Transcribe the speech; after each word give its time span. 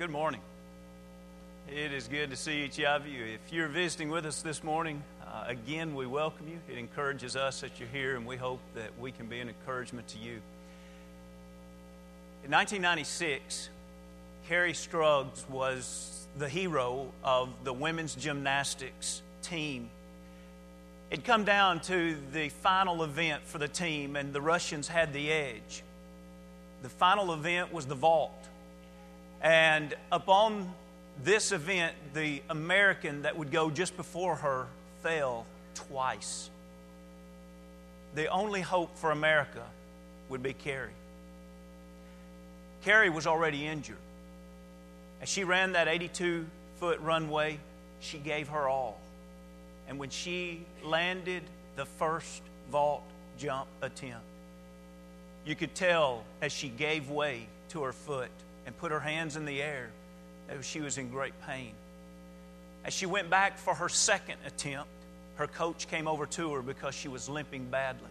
Good 0.00 0.08
morning. 0.08 0.40
It 1.68 1.92
is 1.92 2.08
good 2.08 2.30
to 2.30 2.36
see 2.36 2.64
each 2.64 2.80
of 2.80 3.06
you. 3.06 3.22
If 3.22 3.52
you're 3.52 3.68
visiting 3.68 4.08
with 4.08 4.24
us 4.24 4.40
this 4.40 4.64
morning, 4.64 5.02
uh, 5.26 5.44
again, 5.46 5.94
we 5.94 6.06
welcome 6.06 6.48
you. 6.48 6.58
It 6.72 6.78
encourages 6.78 7.36
us 7.36 7.60
that 7.60 7.78
you're 7.78 7.86
here, 7.90 8.16
and 8.16 8.24
we 8.24 8.38
hope 8.38 8.60
that 8.74 8.98
we 8.98 9.12
can 9.12 9.26
be 9.26 9.40
an 9.40 9.50
encouragement 9.50 10.08
to 10.08 10.18
you. 10.18 10.40
In 12.44 12.50
1996, 12.50 13.68
Kerri 14.48 14.70
Strug 14.70 15.26
was 15.50 16.26
the 16.38 16.48
hero 16.48 17.12
of 17.22 17.50
the 17.64 17.74
women's 17.74 18.14
gymnastics 18.14 19.20
team. 19.42 19.90
It 21.10 21.24
come 21.24 21.44
down 21.44 21.80
to 21.80 22.16
the 22.32 22.48
final 22.48 23.02
event 23.02 23.42
for 23.44 23.58
the 23.58 23.68
team, 23.68 24.16
and 24.16 24.32
the 24.32 24.40
Russians 24.40 24.88
had 24.88 25.12
the 25.12 25.30
edge. 25.30 25.82
The 26.80 26.88
final 26.88 27.34
event 27.34 27.70
was 27.70 27.84
the 27.84 27.94
vault. 27.94 28.32
And 29.42 29.94
upon 30.12 30.72
this 31.22 31.52
event, 31.52 31.94
the 32.14 32.42
American 32.50 33.22
that 33.22 33.36
would 33.36 33.50
go 33.50 33.70
just 33.70 33.96
before 33.96 34.36
her 34.36 34.66
fell 35.02 35.46
twice. 35.74 36.50
The 38.14 38.26
only 38.28 38.60
hope 38.60 38.96
for 38.96 39.10
America 39.10 39.64
would 40.28 40.42
be 40.42 40.54
Kerri. 40.54 40.90
Kerri 42.84 43.10
was 43.10 43.26
already 43.26 43.66
injured. 43.66 43.96
As 45.20 45.28
she 45.28 45.44
ran 45.44 45.72
that 45.72 45.88
82 45.88 46.46
foot 46.78 47.00
runway, 47.00 47.58
she 48.00 48.18
gave 48.18 48.48
her 48.48 48.68
all. 48.68 48.98
And 49.88 49.98
when 49.98 50.10
she 50.10 50.64
landed 50.82 51.42
the 51.76 51.84
first 51.84 52.42
vault 52.70 53.02
jump 53.38 53.68
attempt, 53.82 54.24
you 55.44 55.54
could 55.54 55.74
tell 55.74 56.24
as 56.40 56.52
she 56.52 56.68
gave 56.68 57.10
way 57.10 57.46
to 57.70 57.82
her 57.82 57.92
foot 57.92 58.30
and 58.66 58.76
put 58.78 58.92
her 58.92 59.00
hands 59.00 59.36
in 59.36 59.44
the 59.44 59.62
air 59.62 59.90
that 60.48 60.64
she 60.64 60.80
was 60.80 60.98
in 60.98 61.10
great 61.10 61.34
pain. 61.46 61.72
As 62.84 62.92
she 62.92 63.06
went 63.06 63.30
back 63.30 63.58
for 63.58 63.74
her 63.74 63.88
second 63.88 64.36
attempt, 64.46 64.88
her 65.36 65.46
coach 65.46 65.88
came 65.88 66.08
over 66.08 66.26
to 66.26 66.52
her 66.52 66.62
because 66.62 66.94
she 66.94 67.08
was 67.08 67.28
limping 67.28 67.66
badly. 67.66 68.08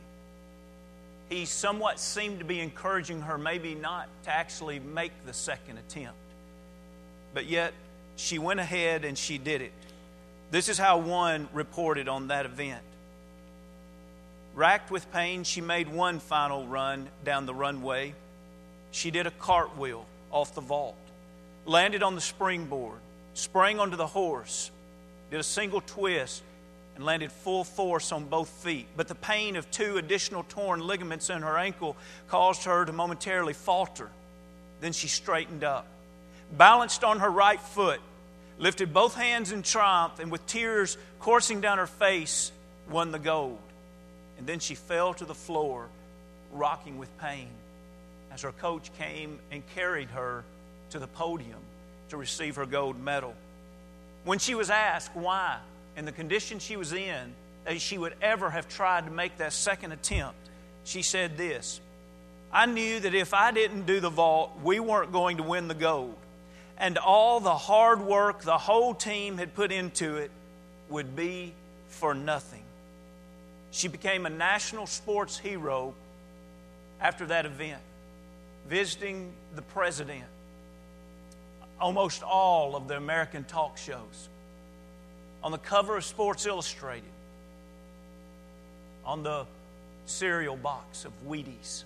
He 1.29 1.45
somewhat 1.45 1.99
seemed 1.99 2.39
to 2.39 2.45
be 2.45 2.59
encouraging 2.59 3.21
her, 3.21 3.37
maybe 3.37 3.75
not 3.75 4.09
to 4.23 4.31
actually 4.31 4.79
make 4.79 5.11
the 5.25 5.33
second 5.33 5.77
attempt. 5.77 6.17
But 7.33 7.45
yet, 7.45 7.73
she 8.15 8.39
went 8.39 8.59
ahead 8.59 9.05
and 9.05 9.17
she 9.17 9.37
did 9.37 9.61
it. 9.61 9.71
This 10.51 10.69
is 10.69 10.77
how 10.77 10.97
one 10.97 11.47
reported 11.53 12.07
on 12.07 12.29
that 12.29 12.45
event. 12.45 12.81
Racked 14.55 14.89
with 14.89 15.11
pain, 15.11 15.43
she 15.43 15.61
made 15.61 15.87
one 15.87 16.19
final 16.19 16.65
run 16.65 17.07
down 17.23 17.45
the 17.45 17.53
runway. 17.53 18.15
She 18.91 19.11
did 19.11 19.27
a 19.27 19.31
cartwheel 19.31 20.05
off 20.31 20.55
the 20.55 20.61
vault, 20.61 20.95
landed 21.65 22.03
on 22.03 22.15
the 22.15 22.21
springboard, 22.21 22.99
sprang 23.33 23.79
onto 23.79 23.97
the 23.97 24.07
horse, 24.07 24.71
did 25.31 25.39
a 25.39 25.43
single 25.43 25.81
twist, 25.81 26.43
and 26.95 27.05
landed 27.05 27.31
full 27.31 27.63
force 27.63 28.11
on 28.11 28.25
both 28.25 28.49
feet. 28.49 28.87
But 28.97 29.07
the 29.07 29.15
pain 29.15 29.55
of 29.55 29.69
two 29.71 29.97
additional 29.97 30.43
torn 30.49 30.81
ligaments 30.81 31.29
in 31.29 31.41
her 31.41 31.57
ankle 31.57 31.95
caused 32.27 32.65
her 32.65 32.85
to 32.85 32.91
momentarily 32.91 33.53
falter. 33.53 34.09
Then 34.81 34.91
she 34.91 35.07
straightened 35.07 35.63
up, 35.63 35.87
balanced 36.57 37.03
on 37.03 37.19
her 37.19 37.29
right 37.29 37.59
foot, 37.59 38.01
lifted 38.57 38.93
both 38.93 39.15
hands 39.15 39.51
in 39.51 39.61
triumph, 39.61 40.19
and 40.19 40.31
with 40.31 40.45
tears 40.45 40.97
coursing 41.19 41.61
down 41.61 41.77
her 41.77 41.87
face, 41.87 42.51
won 42.89 43.11
the 43.11 43.19
gold. 43.19 43.59
And 44.37 44.47
then 44.47 44.59
she 44.59 44.75
fell 44.75 45.13
to 45.15 45.25
the 45.25 45.35
floor, 45.35 45.87
rocking 46.51 46.97
with 46.97 47.15
pain 47.17 47.47
as 48.31 48.41
her 48.41 48.51
coach 48.51 48.89
came 48.97 49.39
and 49.51 49.63
carried 49.75 50.09
her 50.09 50.43
to 50.91 50.99
the 50.99 51.07
podium 51.07 51.59
to 52.09 52.17
receive 52.17 52.55
her 52.55 52.65
gold 52.65 52.99
medal. 52.99 53.33
When 54.23 54.39
she 54.39 54.55
was 54.55 54.69
asked 54.69 55.15
why, 55.15 55.57
in 55.95 56.05
the 56.05 56.11
condition 56.11 56.59
she 56.59 56.75
was 56.75 56.93
in, 56.93 57.33
that 57.65 57.81
she 57.81 57.97
would 57.97 58.13
ever 58.21 58.49
have 58.49 58.67
tried 58.67 59.05
to 59.05 59.11
make 59.11 59.37
that 59.37 59.53
second 59.53 59.91
attempt, 59.91 60.37
she 60.83 61.01
said 61.01 61.37
this 61.37 61.79
I 62.51 62.65
knew 62.65 62.99
that 62.99 63.13
if 63.13 63.33
I 63.33 63.51
didn't 63.51 63.85
do 63.85 63.99
the 63.99 64.09
vault, 64.09 64.51
we 64.63 64.79
weren't 64.79 65.11
going 65.11 65.37
to 65.37 65.43
win 65.43 65.67
the 65.67 65.75
gold. 65.75 66.15
And 66.77 66.97
all 66.97 67.39
the 67.39 67.55
hard 67.55 68.01
work 68.01 68.41
the 68.41 68.57
whole 68.57 68.93
team 68.93 69.37
had 69.37 69.53
put 69.53 69.71
into 69.71 70.15
it 70.15 70.31
would 70.89 71.15
be 71.15 71.53
for 71.89 72.13
nothing. 72.13 72.63
She 73.71 73.87
became 73.87 74.25
a 74.25 74.29
national 74.29 74.87
sports 74.87 75.37
hero 75.37 75.93
after 76.99 77.27
that 77.27 77.45
event 77.45 77.81
visiting 78.67 79.31
the 79.55 79.61
president, 79.61 80.23
almost 81.79 82.23
all 82.23 82.75
of 82.75 82.87
the 82.87 82.97
American 82.97 83.43
talk 83.43 83.77
shows, 83.77 84.29
on 85.43 85.51
the 85.51 85.57
cover 85.57 85.97
of 85.97 86.03
Sports 86.03 86.45
Illustrated, 86.45 87.03
on 89.05 89.23
the 89.23 89.45
cereal 90.05 90.57
box 90.57 91.05
of 91.05 91.11
Wheaties. 91.27 91.83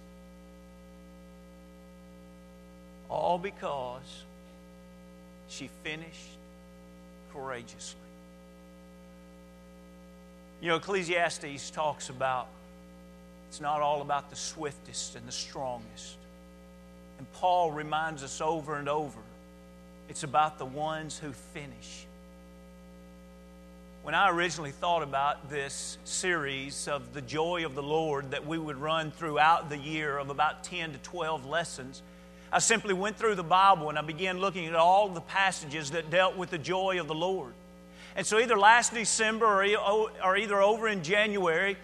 All 3.09 3.38
because 3.38 4.23
she 5.50 5.69
finished 5.83 6.38
courageously. 7.33 8.00
You 10.62 10.69
know, 10.69 10.78
Ecclesiastes 10.78 11.69
talks 11.72 12.09
about 12.09 12.47
it's 13.50 13.62
not 13.62 13.81
all 13.81 14.01
about 14.01 14.29
the 14.29 14.35
swiftest 14.35 15.16
and 15.16 15.28
the 15.28 15.31
strongest. 15.31 16.17
And 17.18 17.31
Paul 17.34 17.72
reminds 17.72 18.24
us 18.24 18.41
over 18.41 18.75
and 18.75 18.90
over 18.90 19.19
it's 20.09 20.24
about 20.24 20.57
the 20.59 20.66
ones 20.66 21.18
who 21.18 21.31
finish. 21.31 22.06
When 24.03 24.13
I 24.13 24.29
originally 24.29 24.72
thought 24.72 25.01
about 25.01 25.50
this 25.50 25.97
series 26.03 26.90
of 26.90 27.13
the 27.13 27.22
joy 27.22 27.66
of 27.66 27.74
the 27.74 27.84
Lord 27.84 28.31
that 28.31 28.46
we 28.46 28.57
would 28.57 28.75
run 28.75 29.12
throughout 29.12 29.69
the 29.69 29.78
year 29.78 30.18
of 30.18 30.29
about 30.29 30.66
10 30.66 30.91
to 30.91 30.97
12 30.97 31.46
lessons, 31.46 32.01
I 32.51 32.59
simply 32.59 32.94
went 32.94 33.18
through 33.18 33.35
the 33.35 33.44
Bible 33.44 33.90
and 33.90 33.97
I 33.97 34.01
began 34.01 34.40
looking 34.40 34.66
at 34.68 34.75
all 34.75 35.07
the 35.07 35.22
passages 35.22 35.91
that 35.91 36.09
dealt 36.09 36.35
with 36.35 36.50
the 36.50 36.57
joy 36.57 37.00
of 37.00 37.07
the 37.07 37.16
Lord. 37.16 37.53
And 38.16 38.28
so, 38.28 38.38
either 38.38 38.57
last 38.57 38.94
December 38.94 39.45
or, 39.45 40.09
or 40.24 40.38
either 40.38 40.62
over 40.62 40.88
in 40.88 41.01
January, 41.01 41.78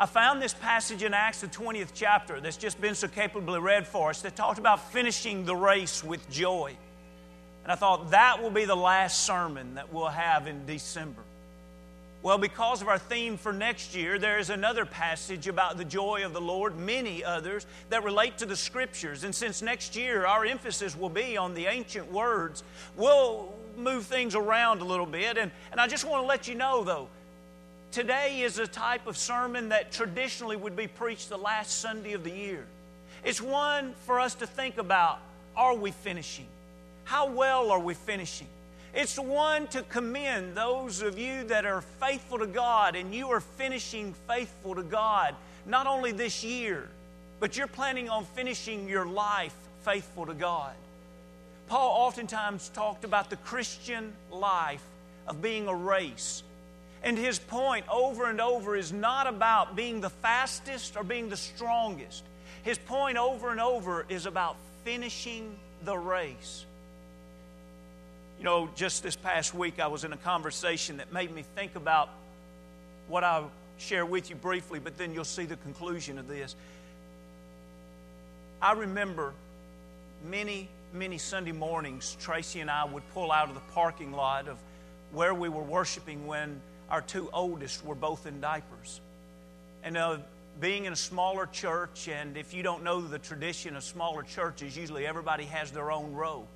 I 0.00 0.06
found 0.06 0.40
this 0.40 0.54
passage 0.54 1.02
in 1.02 1.12
Acts, 1.12 1.40
the 1.40 1.48
20th 1.48 1.88
chapter, 1.92 2.40
that's 2.40 2.56
just 2.56 2.80
been 2.80 2.94
so 2.94 3.08
capably 3.08 3.58
read 3.58 3.84
for 3.84 4.10
us, 4.10 4.22
that 4.22 4.36
talked 4.36 4.60
about 4.60 4.92
finishing 4.92 5.44
the 5.44 5.56
race 5.56 6.04
with 6.04 6.30
joy. 6.30 6.76
And 7.64 7.72
I 7.72 7.74
thought 7.74 8.12
that 8.12 8.40
will 8.40 8.50
be 8.50 8.64
the 8.64 8.76
last 8.76 9.24
sermon 9.24 9.74
that 9.74 9.92
we'll 9.92 10.06
have 10.06 10.46
in 10.46 10.64
December. 10.66 11.22
Well, 12.22 12.38
because 12.38 12.80
of 12.80 12.88
our 12.88 12.98
theme 12.98 13.36
for 13.36 13.52
next 13.52 13.94
year, 13.94 14.18
there 14.18 14.38
is 14.38 14.50
another 14.50 14.84
passage 14.84 15.48
about 15.48 15.78
the 15.78 15.84
joy 15.84 16.24
of 16.24 16.32
the 16.32 16.40
Lord, 16.40 16.76
many 16.76 17.24
others 17.24 17.66
that 17.90 18.04
relate 18.04 18.38
to 18.38 18.46
the 18.46 18.56
Scriptures. 18.56 19.24
And 19.24 19.34
since 19.34 19.62
next 19.62 19.96
year 19.96 20.26
our 20.26 20.44
emphasis 20.44 20.96
will 20.96 21.10
be 21.10 21.36
on 21.36 21.54
the 21.54 21.66
ancient 21.66 22.10
words, 22.10 22.62
we'll 22.96 23.52
move 23.76 24.06
things 24.06 24.34
around 24.34 24.80
a 24.80 24.84
little 24.84 25.06
bit. 25.06 25.38
And, 25.38 25.50
and 25.70 25.80
I 25.80 25.86
just 25.86 26.04
want 26.04 26.22
to 26.22 26.26
let 26.26 26.48
you 26.48 26.54
know, 26.54 26.84
though, 26.84 27.08
Today 27.90 28.42
is 28.42 28.58
a 28.58 28.66
type 28.66 29.06
of 29.06 29.16
sermon 29.16 29.70
that 29.70 29.92
traditionally 29.92 30.56
would 30.56 30.76
be 30.76 30.86
preached 30.86 31.30
the 31.30 31.38
last 31.38 31.80
Sunday 31.80 32.12
of 32.12 32.22
the 32.22 32.30
year. 32.30 32.66
It's 33.24 33.40
one 33.40 33.94
for 34.04 34.20
us 34.20 34.34
to 34.36 34.46
think 34.46 34.76
about 34.76 35.20
are 35.56 35.74
we 35.74 35.90
finishing? 35.90 36.46
How 37.04 37.30
well 37.30 37.70
are 37.70 37.80
we 37.80 37.94
finishing? 37.94 38.46
It's 38.94 39.18
one 39.18 39.66
to 39.68 39.82
commend 39.82 40.54
those 40.54 41.00
of 41.00 41.18
you 41.18 41.44
that 41.44 41.64
are 41.64 41.80
faithful 41.80 42.38
to 42.38 42.46
God 42.46 42.94
and 42.94 43.14
you 43.14 43.30
are 43.30 43.40
finishing 43.40 44.14
faithful 44.28 44.74
to 44.74 44.82
God, 44.82 45.34
not 45.64 45.86
only 45.86 46.12
this 46.12 46.44
year, 46.44 46.88
but 47.40 47.56
you're 47.56 47.66
planning 47.66 48.10
on 48.10 48.24
finishing 48.24 48.86
your 48.86 49.06
life 49.06 49.54
faithful 49.82 50.26
to 50.26 50.34
God. 50.34 50.74
Paul 51.68 52.06
oftentimes 52.06 52.68
talked 52.68 53.04
about 53.04 53.30
the 53.30 53.36
Christian 53.36 54.12
life 54.30 54.84
of 55.26 55.40
being 55.40 55.68
a 55.68 55.74
race 55.74 56.42
and 57.02 57.16
his 57.16 57.38
point 57.38 57.86
over 57.88 58.28
and 58.28 58.40
over 58.40 58.76
is 58.76 58.92
not 58.92 59.26
about 59.26 59.76
being 59.76 60.00
the 60.00 60.10
fastest 60.10 60.96
or 60.96 61.04
being 61.04 61.28
the 61.28 61.36
strongest. 61.36 62.24
His 62.62 62.78
point 62.78 63.16
over 63.16 63.50
and 63.50 63.60
over 63.60 64.04
is 64.08 64.26
about 64.26 64.56
finishing 64.84 65.56
the 65.84 65.96
race. 65.96 66.64
You 68.38 68.44
know, 68.44 68.68
just 68.76 69.02
this 69.02 69.16
past 69.16 69.54
week, 69.54 69.80
I 69.80 69.86
was 69.88 70.04
in 70.04 70.12
a 70.12 70.16
conversation 70.16 70.98
that 70.98 71.12
made 71.12 71.34
me 71.34 71.44
think 71.54 71.76
about 71.76 72.08
what 73.08 73.24
I'll 73.24 73.50
share 73.78 74.04
with 74.04 74.30
you 74.30 74.36
briefly, 74.36 74.78
but 74.78 74.98
then 74.98 75.14
you'll 75.14 75.24
see 75.24 75.44
the 75.44 75.56
conclusion 75.56 76.18
of 76.18 76.28
this. 76.28 76.54
I 78.60 78.72
remember 78.72 79.32
many, 80.28 80.68
many 80.92 81.18
Sunday 81.18 81.52
mornings, 81.52 82.16
Tracy 82.20 82.60
and 82.60 82.70
I 82.70 82.84
would 82.84 83.02
pull 83.14 83.30
out 83.30 83.48
of 83.48 83.54
the 83.54 83.60
parking 83.72 84.12
lot 84.12 84.48
of 84.48 84.56
where 85.12 85.32
we 85.32 85.48
were 85.48 85.62
worshiping 85.62 86.26
when 86.26 86.60
our 86.90 87.02
two 87.02 87.28
oldest 87.32 87.84
were 87.84 87.94
both 87.94 88.26
in 88.26 88.40
diapers. 88.40 89.00
And 89.82 89.96
uh, 89.96 90.18
being 90.60 90.86
in 90.86 90.92
a 90.92 90.96
smaller 90.96 91.46
church, 91.46 92.08
and 92.08 92.36
if 92.36 92.52
you 92.52 92.62
don't 92.62 92.82
know 92.82 93.00
the 93.00 93.18
tradition 93.18 93.76
of 93.76 93.84
smaller 93.84 94.22
churches, 94.22 94.76
usually 94.76 95.06
everybody 95.06 95.44
has 95.44 95.70
their 95.70 95.90
own 95.92 96.12
row. 96.14 96.46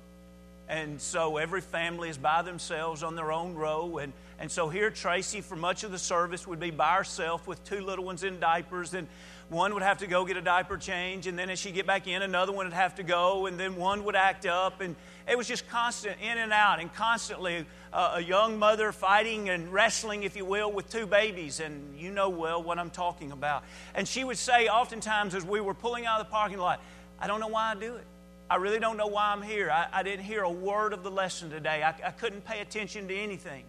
And 0.67 0.99
so 0.99 1.37
every 1.37 1.61
family 1.61 2.09
is 2.09 2.17
by 2.17 2.41
themselves 2.41 3.03
on 3.03 3.15
their 3.15 3.31
own 3.31 3.53
row. 3.53 3.97
And, 3.97 4.13
and 4.39 4.51
so 4.51 4.69
here, 4.69 4.89
Tracy, 4.89 5.41
for 5.41 5.55
much 5.55 5.83
of 5.83 5.91
the 5.91 5.99
service, 5.99 6.47
would 6.47 6.59
be 6.59 6.71
by 6.71 6.95
herself 6.95 7.47
with 7.47 7.63
two 7.65 7.81
little 7.81 8.05
ones 8.05 8.23
in 8.23 8.39
diapers. 8.39 8.93
And 8.93 9.07
one 9.49 9.73
would 9.73 9.83
have 9.83 9.99
to 9.99 10.07
go 10.07 10.25
get 10.25 10.37
a 10.37 10.41
diaper 10.41 10.77
change. 10.77 11.27
And 11.27 11.37
then 11.37 11.49
as 11.49 11.59
she'd 11.59 11.73
get 11.73 11.85
back 11.85 12.07
in, 12.07 12.21
another 12.21 12.51
one 12.51 12.65
would 12.65 12.73
have 12.73 12.95
to 12.95 13.03
go. 13.03 13.45
And 13.45 13.59
then 13.59 13.75
one 13.75 14.03
would 14.05 14.15
act 14.15 14.45
up. 14.45 14.81
And 14.81 14.95
it 15.27 15.37
was 15.37 15.47
just 15.47 15.67
constant 15.67 16.17
in 16.21 16.37
and 16.37 16.51
out 16.51 16.79
and 16.79 16.93
constantly 16.93 17.65
uh, 17.91 18.13
a 18.15 18.21
young 18.21 18.57
mother 18.57 18.91
fighting 18.91 19.49
and 19.49 19.71
wrestling, 19.71 20.23
if 20.23 20.35
you 20.35 20.45
will, 20.45 20.71
with 20.71 20.89
two 20.89 21.05
babies. 21.05 21.59
And 21.59 21.97
you 21.97 22.11
know 22.11 22.29
well 22.29 22.63
what 22.63 22.79
I'm 22.79 22.89
talking 22.89 23.31
about. 23.31 23.63
And 23.95 24.07
she 24.07 24.23
would 24.23 24.37
say, 24.37 24.67
oftentimes, 24.67 25.35
as 25.35 25.45
we 25.45 25.61
were 25.61 25.73
pulling 25.73 26.05
out 26.05 26.19
of 26.19 26.27
the 26.27 26.31
parking 26.31 26.57
lot, 26.57 26.81
I 27.19 27.27
don't 27.27 27.39
know 27.39 27.47
why 27.47 27.71
I 27.71 27.75
do 27.75 27.95
it. 27.95 28.05
I 28.49 28.57
really 28.57 28.79
don't 28.79 28.97
know 28.97 29.07
why 29.07 29.31
I'm 29.31 29.41
here. 29.41 29.71
I, 29.71 29.87
I 29.91 30.03
didn't 30.03 30.25
hear 30.25 30.43
a 30.43 30.51
word 30.51 30.93
of 30.93 31.03
the 31.03 31.11
lesson 31.11 31.49
today. 31.49 31.81
I, 31.83 31.89
I 31.89 32.11
couldn't 32.11 32.45
pay 32.45 32.59
attention 32.59 33.07
to 33.07 33.15
anything. 33.15 33.63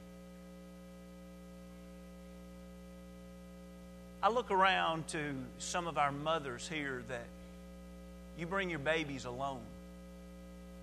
I 4.24 4.30
look 4.30 4.50
around 4.50 5.06
to 5.08 5.34
some 5.58 5.86
of 5.86 5.98
our 5.98 6.10
mothers 6.10 6.66
here 6.66 7.02
that 7.08 7.26
you 8.38 8.46
bring 8.46 8.70
your 8.70 8.78
babies 8.78 9.26
alone. 9.26 9.60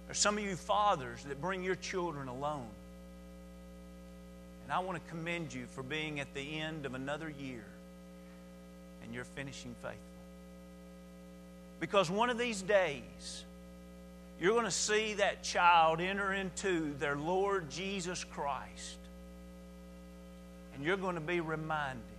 There's 0.05 0.19
some 0.19 0.37
of 0.37 0.43
you 0.43 0.55
fathers 0.55 1.23
that 1.23 1.41
bring 1.41 1.63
your 1.63 1.73
children 1.73 2.27
alone. 2.27 2.67
And 4.63 4.71
I 4.71 4.77
want 4.77 5.03
to 5.03 5.09
commend 5.09 5.51
you 5.51 5.65
for 5.73 5.81
being 5.81 6.19
at 6.19 6.31
the 6.35 6.59
end 6.59 6.85
of 6.85 6.93
another 6.93 7.31
year 7.31 7.65
and 9.03 9.11
you're 9.11 9.23
finishing 9.23 9.73
faithful. 9.81 9.97
Because 11.79 12.11
one 12.11 12.29
of 12.29 12.37
these 12.37 12.61
days, 12.61 13.43
you're 14.39 14.53
going 14.53 14.65
to 14.65 14.71
see 14.71 15.15
that 15.15 15.41
child 15.41 15.99
enter 15.99 16.31
into 16.31 16.93
their 16.99 17.15
Lord 17.15 17.71
Jesus 17.71 18.23
Christ. 18.23 18.99
And 20.75 20.83
you're 20.83 20.95
going 20.95 21.15
to 21.15 21.21
be 21.21 21.39
reminded 21.39 22.10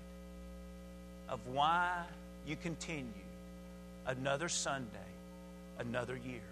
of 1.32 1.40
why 1.46 2.04
you 2.46 2.56
continue 2.56 3.06
another 4.06 4.50
Sunday, 4.50 4.86
another 5.78 6.14
year. 6.14 6.42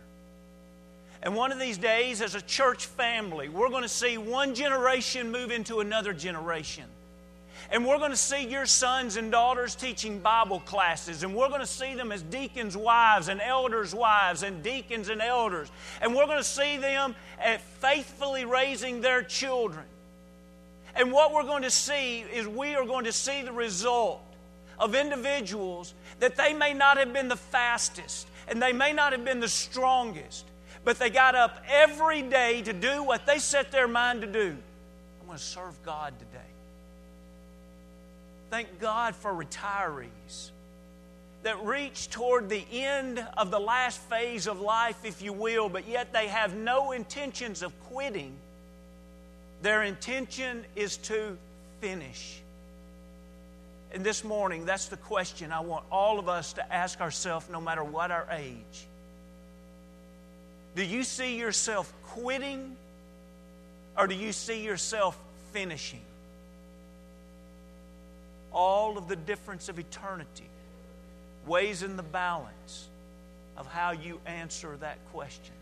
And 1.22 1.36
one 1.36 1.52
of 1.52 1.58
these 1.58 1.76
days, 1.76 2.22
as 2.22 2.34
a 2.34 2.40
church 2.40 2.86
family, 2.86 3.50
we're 3.50 3.68
going 3.68 3.82
to 3.82 3.90
see 3.90 4.16
one 4.16 4.54
generation 4.54 5.30
move 5.30 5.50
into 5.50 5.80
another 5.80 6.14
generation. 6.14 6.84
And 7.70 7.86
we're 7.86 7.98
going 7.98 8.10
to 8.10 8.16
see 8.16 8.46
your 8.46 8.64
sons 8.64 9.18
and 9.18 9.30
daughters 9.30 9.74
teaching 9.74 10.18
Bible 10.20 10.60
classes. 10.60 11.22
And 11.24 11.34
we're 11.34 11.48
going 11.48 11.60
to 11.60 11.66
see 11.66 11.94
them 11.94 12.10
as 12.10 12.22
deacons' 12.22 12.74
wives 12.74 13.28
and 13.28 13.38
elders' 13.42 13.94
wives 13.94 14.42
and 14.42 14.62
deacons 14.62 15.10
and 15.10 15.20
elders. 15.20 15.70
And 16.00 16.14
we're 16.14 16.24
going 16.24 16.38
to 16.38 16.44
see 16.44 16.78
them 16.78 17.14
at 17.38 17.60
faithfully 17.60 18.46
raising 18.46 19.02
their 19.02 19.22
children. 19.22 19.84
And 20.96 21.12
what 21.12 21.34
we're 21.34 21.42
going 21.42 21.64
to 21.64 21.70
see 21.70 22.20
is 22.20 22.48
we 22.48 22.76
are 22.76 22.86
going 22.86 23.04
to 23.04 23.12
see 23.12 23.42
the 23.42 23.52
result 23.52 24.22
of 24.80 24.94
individuals 24.94 25.94
that 26.18 26.36
they 26.36 26.54
may 26.54 26.72
not 26.72 26.96
have 26.96 27.12
been 27.12 27.28
the 27.28 27.36
fastest 27.36 28.26
and 28.48 28.60
they 28.60 28.72
may 28.72 28.92
not 28.92 29.12
have 29.12 29.24
been 29.24 29.38
the 29.38 29.48
strongest, 29.48 30.44
but 30.82 30.98
they 30.98 31.10
got 31.10 31.34
up 31.34 31.62
every 31.68 32.22
day 32.22 32.62
to 32.62 32.72
do 32.72 33.04
what 33.04 33.26
they 33.26 33.38
set 33.38 33.70
their 33.70 33.86
mind 33.86 34.22
to 34.22 34.26
do. 34.26 34.56
I 35.22 35.26
want 35.28 35.38
to 35.38 35.44
serve 35.44 35.80
God 35.84 36.14
today. 36.18 36.40
Thank 38.50 38.80
God 38.80 39.14
for 39.14 39.32
retirees 39.32 40.50
that 41.42 41.62
reach 41.64 42.10
toward 42.10 42.48
the 42.48 42.64
end 42.72 43.24
of 43.36 43.50
the 43.50 43.60
last 43.60 44.00
phase 44.00 44.46
of 44.46 44.60
life, 44.60 45.04
if 45.04 45.22
you 45.22 45.32
will, 45.32 45.68
but 45.68 45.86
yet 45.86 46.12
they 46.12 46.26
have 46.26 46.56
no 46.56 46.92
intentions 46.92 47.62
of 47.62 47.72
quitting. 47.84 48.34
Their 49.62 49.82
intention 49.82 50.64
is 50.74 50.96
to 50.98 51.36
finish. 51.80 52.42
And 53.92 54.04
this 54.04 54.22
morning, 54.22 54.64
that's 54.64 54.86
the 54.86 54.96
question 54.96 55.52
I 55.52 55.60
want 55.60 55.84
all 55.90 56.18
of 56.18 56.28
us 56.28 56.52
to 56.54 56.72
ask 56.72 57.00
ourselves, 57.00 57.48
no 57.50 57.60
matter 57.60 57.82
what 57.82 58.10
our 58.10 58.26
age. 58.30 58.86
Do 60.76 60.84
you 60.84 61.02
see 61.02 61.36
yourself 61.36 61.92
quitting, 62.04 62.76
or 63.98 64.06
do 64.06 64.14
you 64.14 64.32
see 64.32 64.64
yourself 64.64 65.18
finishing? 65.52 66.02
all 68.52 68.98
of 68.98 69.08
the 69.08 69.16
difference 69.16 69.68
of 69.68 69.78
eternity 69.78 70.48
weighs 71.46 71.82
in 71.82 71.96
the 71.96 72.02
balance 72.02 72.88
of 73.56 73.66
how 73.66 73.92
you 73.92 74.20
answer 74.26 74.76
that 74.78 74.98
question. 75.12 75.54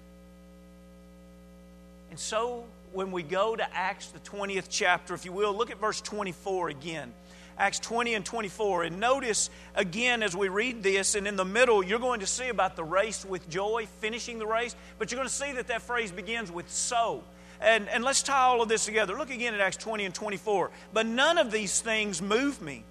And 2.10 2.18
so, 2.18 2.64
when 2.92 3.12
we 3.12 3.22
go 3.22 3.54
to 3.54 3.76
Acts, 3.76 4.08
the 4.08 4.20
20th 4.20 4.66
chapter, 4.70 5.12
if 5.12 5.24
you 5.24 5.32
will, 5.32 5.54
look 5.54 5.70
at 5.70 5.78
verse 5.78 6.00
24 6.00 6.70
again. 6.70 7.12
Acts 7.58 7.80
20 7.80 8.14
and 8.14 8.24
24. 8.24 8.84
And 8.84 9.00
notice 9.00 9.50
again 9.74 10.22
as 10.22 10.36
we 10.36 10.48
read 10.48 10.82
this, 10.82 11.14
and 11.14 11.26
in 11.26 11.36
the 11.36 11.44
middle, 11.44 11.82
you're 11.82 11.98
going 11.98 12.20
to 12.20 12.26
see 12.26 12.48
about 12.48 12.76
the 12.76 12.84
race 12.84 13.24
with 13.24 13.48
joy, 13.50 13.86
finishing 14.00 14.38
the 14.38 14.46
race, 14.46 14.76
but 14.98 15.10
you're 15.10 15.18
going 15.18 15.28
to 15.28 15.34
see 15.34 15.52
that 15.52 15.66
that 15.68 15.82
phrase 15.82 16.12
begins 16.12 16.50
with 16.50 16.70
so. 16.70 17.22
And, 17.60 17.88
and 17.88 18.04
let's 18.04 18.22
tie 18.22 18.44
all 18.44 18.62
of 18.62 18.68
this 18.68 18.84
together. 18.84 19.18
Look 19.18 19.30
again 19.30 19.54
at 19.54 19.60
Acts 19.60 19.76
20 19.78 20.04
and 20.04 20.14
24. 20.14 20.70
But 20.92 21.06
none 21.06 21.38
of 21.38 21.50
these 21.50 21.80
things 21.80 22.22
move 22.22 22.62
me, 22.62 22.84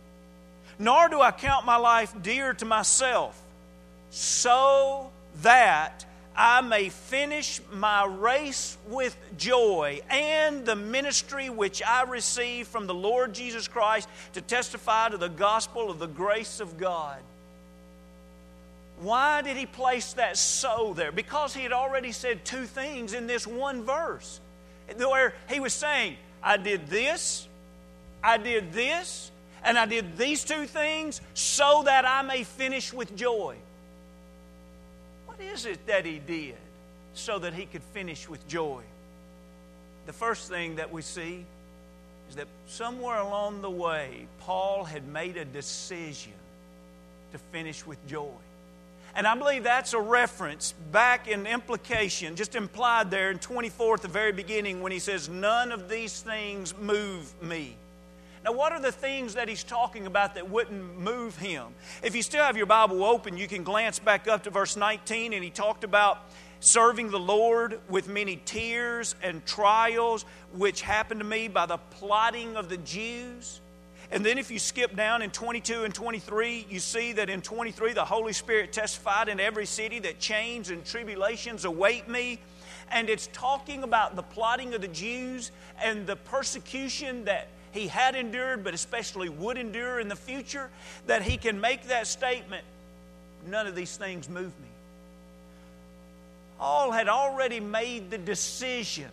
nor 0.77 1.07
do 1.07 1.21
I 1.21 1.31
count 1.31 1.65
my 1.65 1.77
life 1.77 2.13
dear 2.21 2.53
to 2.55 2.65
myself, 2.65 3.41
so 4.09 5.09
that 5.41 6.05
I 6.39 6.61
may 6.61 6.89
finish 6.89 7.59
my 7.73 8.05
race 8.05 8.77
with 8.87 9.17
joy 9.37 10.01
and 10.11 10.63
the 10.67 10.75
ministry 10.75 11.49
which 11.49 11.81
I 11.81 12.03
receive 12.03 12.67
from 12.67 12.85
the 12.85 12.93
Lord 12.93 13.33
Jesus 13.33 13.67
Christ 13.67 14.07
to 14.33 14.41
testify 14.41 15.09
to 15.09 15.17
the 15.17 15.29
gospel 15.29 15.89
of 15.89 15.97
the 15.97 16.05
grace 16.05 16.59
of 16.59 16.77
God. 16.77 17.17
Why 19.01 19.41
did 19.41 19.57
he 19.57 19.65
place 19.65 20.13
that 20.13 20.37
so 20.37 20.93
there? 20.95 21.11
Because 21.11 21.55
he 21.55 21.63
had 21.63 21.71
already 21.71 22.11
said 22.11 22.45
two 22.45 22.65
things 22.65 23.13
in 23.13 23.25
this 23.25 23.47
one 23.47 23.83
verse 23.83 24.39
where 24.95 25.33
he 25.49 25.59
was 25.59 25.73
saying, 25.73 26.17
I 26.43 26.57
did 26.57 26.87
this, 26.87 27.47
I 28.23 28.37
did 28.37 28.73
this, 28.73 29.31
and 29.63 29.77
I 29.77 29.87
did 29.87 30.17
these 30.17 30.43
two 30.43 30.65
things 30.67 31.19
so 31.33 31.81
that 31.85 32.05
I 32.05 32.21
may 32.21 32.43
finish 32.43 32.93
with 32.93 33.15
joy. 33.15 33.55
What 35.37 35.47
is 35.47 35.65
it 35.65 35.85
that 35.87 36.05
he 36.05 36.19
did 36.19 36.55
so 37.13 37.39
that 37.39 37.53
he 37.53 37.65
could 37.65 37.83
finish 37.83 38.27
with 38.27 38.47
joy? 38.47 38.81
The 40.05 40.13
first 40.13 40.49
thing 40.49 40.77
that 40.77 40.91
we 40.91 41.01
see 41.01 41.45
is 42.29 42.35
that 42.35 42.47
somewhere 42.67 43.19
along 43.19 43.61
the 43.61 43.69
way, 43.69 44.27
Paul 44.39 44.83
had 44.83 45.07
made 45.07 45.37
a 45.37 45.45
decision 45.45 46.33
to 47.31 47.37
finish 47.37 47.85
with 47.85 48.05
joy. 48.07 48.31
And 49.15 49.25
I 49.25 49.35
believe 49.35 49.63
that's 49.63 49.93
a 49.93 49.99
reference 49.99 50.73
back 50.91 51.27
in 51.27 51.47
implication, 51.47 52.35
just 52.35 52.55
implied 52.55 53.09
there 53.09 53.31
in 53.31 53.39
24 53.39 53.95
at 53.95 54.01
the 54.01 54.07
very 54.07 54.31
beginning 54.31 54.81
when 54.81 54.91
he 54.91 54.99
says, 54.99 55.27
None 55.27 55.71
of 55.71 55.89
these 55.89 56.21
things 56.21 56.75
move 56.77 57.31
me. 57.41 57.75
Now, 58.47 58.53
what 58.53 58.71
are 58.71 58.79
the 58.79 58.93
things 58.93 59.33
that 59.33 59.49
he's 59.49 59.65
talking 59.65 60.07
about 60.07 60.35
that 60.35 60.49
wouldn't 60.49 60.97
move 61.01 61.35
him? 61.35 61.65
If 62.01 62.15
you 62.15 62.21
still 62.21 62.45
have 62.45 62.55
your 62.55 62.65
Bible 62.65 63.03
open, 63.03 63.35
you 63.35 63.45
can 63.45 63.65
glance 63.65 63.99
back 63.99 64.25
up 64.29 64.43
to 64.43 64.49
verse 64.49 64.77
19, 64.77 65.33
and 65.33 65.43
he 65.43 65.49
talked 65.49 65.83
about 65.83 66.19
serving 66.61 67.09
the 67.09 67.19
Lord 67.19 67.81
with 67.89 68.07
many 68.07 68.37
tears 68.45 69.15
and 69.21 69.45
trials, 69.45 70.23
which 70.53 70.81
happened 70.81 71.19
to 71.19 71.25
me 71.25 71.49
by 71.49 71.65
the 71.65 71.75
plotting 71.75 72.55
of 72.55 72.69
the 72.69 72.77
Jews. 72.77 73.59
And 74.11 74.25
then 74.25 74.37
if 74.37 74.49
you 74.49 74.59
skip 74.59 74.95
down 74.95 75.21
in 75.21 75.31
22 75.31 75.83
and 75.83 75.93
23, 75.93 76.67
you 76.69 76.79
see 76.79 77.11
that 77.11 77.29
in 77.29 77.41
23 77.41 77.91
the 77.91 78.05
Holy 78.05 78.31
Spirit 78.31 78.71
testified 78.71 79.27
in 79.27 79.41
every 79.41 79.65
city 79.65 79.99
that 79.99 80.19
chains 80.19 80.69
and 80.69 80.85
tribulations 80.85 81.65
await 81.65 82.07
me. 82.07 82.39
And 82.91 83.09
it's 83.09 83.27
talking 83.33 83.83
about 83.83 84.15
the 84.15 84.23
plotting 84.23 84.73
of 84.73 84.79
the 84.79 84.87
Jews 84.87 85.51
and 85.83 86.07
the 86.07 86.15
persecution 86.15 87.25
that 87.25 87.49
he 87.77 87.87
had 87.87 88.15
endured, 88.15 88.63
but 88.63 88.73
especially 88.73 89.29
would 89.29 89.57
endure 89.57 89.99
in 89.99 90.07
the 90.07 90.15
future, 90.15 90.69
that 91.05 91.21
he 91.21 91.37
can 91.37 91.61
make 91.61 91.87
that 91.87 92.07
statement 92.07 92.65
none 93.45 93.67
of 93.67 93.75
these 93.75 93.95
things 93.95 94.27
move 94.27 94.45
me. 94.59 94.67
Paul 96.57 96.91
had 96.91 97.07
already 97.07 97.59
made 97.59 98.09
the 98.09 98.17
decision. 98.17 99.11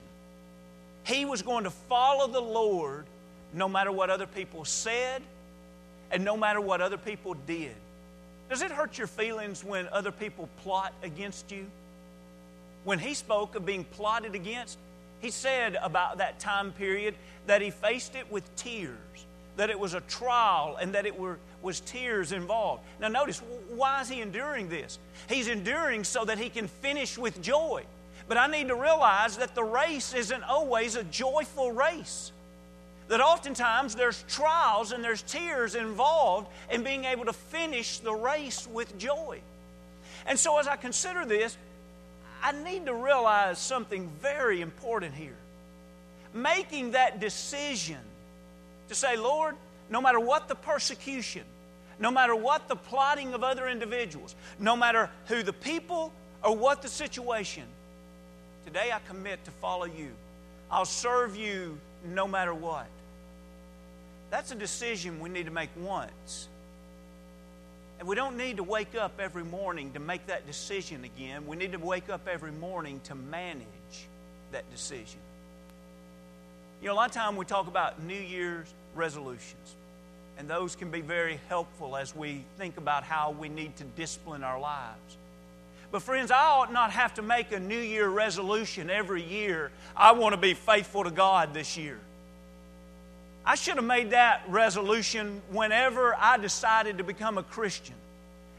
He 1.04 1.26
was 1.26 1.42
going 1.42 1.64
to 1.64 1.70
follow 1.70 2.26
the 2.26 2.40
Lord 2.40 3.04
no 3.52 3.68
matter 3.68 3.92
what 3.92 4.08
other 4.08 4.26
people 4.26 4.64
said 4.64 5.22
and 6.10 6.24
no 6.24 6.36
matter 6.36 6.60
what 6.60 6.80
other 6.80 6.96
people 6.96 7.34
did. 7.46 7.74
Does 8.48 8.62
it 8.62 8.70
hurt 8.70 8.96
your 8.96 9.06
feelings 9.06 9.62
when 9.62 9.88
other 9.88 10.10
people 10.10 10.48
plot 10.62 10.94
against 11.02 11.50
you? 11.52 11.66
When 12.84 12.98
he 12.98 13.14
spoke 13.14 13.54
of 13.54 13.66
being 13.66 13.84
plotted 13.84 14.34
against, 14.34 14.78
he 15.24 15.30
said 15.30 15.78
about 15.80 16.18
that 16.18 16.38
time 16.38 16.70
period 16.72 17.14
that 17.46 17.62
he 17.62 17.70
faced 17.70 18.14
it 18.14 18.30
with 18.30 18.44
tears, 18.56 18.98
that 19.56 19.70
it 19.70 19.78
was 19.78 19.94
a 19.94 20.02
trial, 20.02 20.76
and 20.78 20.94
that 20.94 21.06
it 21.06 21.18
were, 21.18 21.38
was 21.62 21.80
tears 21.80 22.30
involved. 22.30 22.82
Now, 23.00 23.08
notice, 23.08 23.40
why 23.70 24.02
is 24.02 24.10
he 24.10 24.20
enduring 24.20 24.68
this? 24.68 24.98
He's 25.26 25.48
enduring 25.48 26.04
so 26.04 26.26
that 26.26 26.36
he 26.36 26.50
can 26.50 26.68
finish 26.68 27.16
with 27.16 27.40
joy. 27.40 27.84
But 28.28 28.36
I 28.36 28.48
need 28.48 28.68
to 28.68 28.74
realize 28.74 29.38
that 29.38 29.54
the 29.54 29.64
race 29.64 30.12
isn't 30.12 30.42
always 30.42 30.94
a 30.94 31.04
joyful 31.04 31.72
race. 31.72 32.30
That 33.08 33.22
oftentimes 33.22 33.94
there's 33.94 34.24
trials 34.28 34.92
and 34.92 35.02
there's 35.02 35.22
tears 35.22 35.74
involved 35.74 36.48
in 36.70 36.84
being 36.84 37.06
able 37.06 37.24
to 37.24 37.32
finish 37.32 37.96
the 37.98 38.14
race 38.14 38.68
with 38.70 38.98
joy. 38.98 39.40
And 40.26 40.38
so 40.38 40.58
as 40.58 40.66
I 40.66 40.76
consider 40.76 41.24
this, 41.24 41.56
I 42.44 42.52
need 42.52 42.84
to 42.86 42.94
realize 42.94 43.58
something 43.58 44.10
very 44.20 44.60
important 44.60 45.14
here. 45.14 45.36
Making 46.34 46.90
that 46.90 47.18
decision 47.18 47.96
to 48.90 48.94
say, 48.94 49.16
Lord, 49.16 49.56
no 49.88 50.02
matter 50.02 50.20
what 50.20 50.46
the 50.46 50.54
persecution, 50.54 51.44
no 51.98 52.10
matter 52.10 52.36
what 52.36 52.68
the 52.68 52.76
plotting 52.76 53.32
of 53.32 53.42
other 53.42 53.66
individuals, 53.66 54.34
no 54.58 54.76
matter 54.76 55.08
who 55.24 55.42
the 55.42 55.54
people 55.54 56.12
or 56.42 56.54
what 56.54 56.82
the 56.82 56.88
situation, 56.88 57.64
today 58.66 58.92
I 58.92 58.98
commit 59.08 59.42
to 59.46 59.50
follow 59.50 59.86
you. 59.86 60.10
I'll 60.70 60.84
serve 60.84 61.36
you 61.36 61.78
no 62.04 62.28
matter 62.28 62.52
what. 62.52 62.88
That's 64.28 64.50
a 64.50 64.56
decision 64.56 65.18
we 65.18 65.30
need 65.30 65.46
to 65.46 65.52
make 65.52 65.70
once. 65.78 66.48
We 68.04 68.14
don't 68.14 68.36
need 68.36 68.58
to 68.58 68.62
wake 68.62 68.94
up 68.94 69.18
every 69.18 69.44
morning 69.44 69.92
to 69.92 70.00
make 70.00 70.26
that 70.26 70.46
decision 70.46 71.04
again. 71.04 71.46
We 71.46 71.56
need 71.56 71.72
to 71.72 71.78
wake 71.78 72.10
up 72.10 72.28
every 72.28 72.52
morning 72.52 73.00
to 73.04 73.14
manage 73.14 73.64
that 74.52 74.70
decision. 74.70 75.20
You 76.82 76.88
know, 76.88 76.94
a 76.94 76.96
lot 76.96 77.08
of 77.08 77.14
time 77.14 77.36
we 77.36 77.46
talk 77.46 77.66
about 77.66 78.02
New 78.02 78.20
Year's 78.20 78.66
resolutions, 78.94 79.74
and 80.36 80.48
those 80.48 80.76
can 80.76 80.90
be 80.90 81.00
very 81.00 81.40
helpful 81.48 81.96
as 81.96 82.14
we 82.14 82.44
think 82.58 82.76
about 82.76 83.04
how 83.04 83.30
we 83.30 83.48
need 83.48 83.74
to 83.76 83.84
discipline 83.84 84.44
our 84.44 84.60
lives. 84.60 85.16
But, 85.90 86.02
friends, 86.02 86.30
I 86.30 86.44
ought 86.44 86.72
not 86.72 86.90
have 86.90 87.14
to 87.14 87.22
make 87.22 87.52
a 87.52 87.60
New 87.60 87.78
Year 87.78 88.08
resolution 88.08 88.90
every 88.90 89.22
year. 89.22 89.70
I 89.96 90.12
want 90.12 90.34
to 90.34 90.40
be 90.40 90.52
faithful 90.52 91.04
to 91.04 91.10
God 91.10 91.54
this 91.54 91.78
year. 91.78 91.98
I 93.46 93.56
should 93.56 93.76
have 93.76 93.84
made 93.84 94.10
that 94.10 94.42
resolution 94.48 95.42
whenever 95.50 96.14
I 96.14 96.38
decided 96.38 96.98
to 96.98 97.04
become 97.04 97.36
a 97.36 97.42
Christian. 97.42 97.94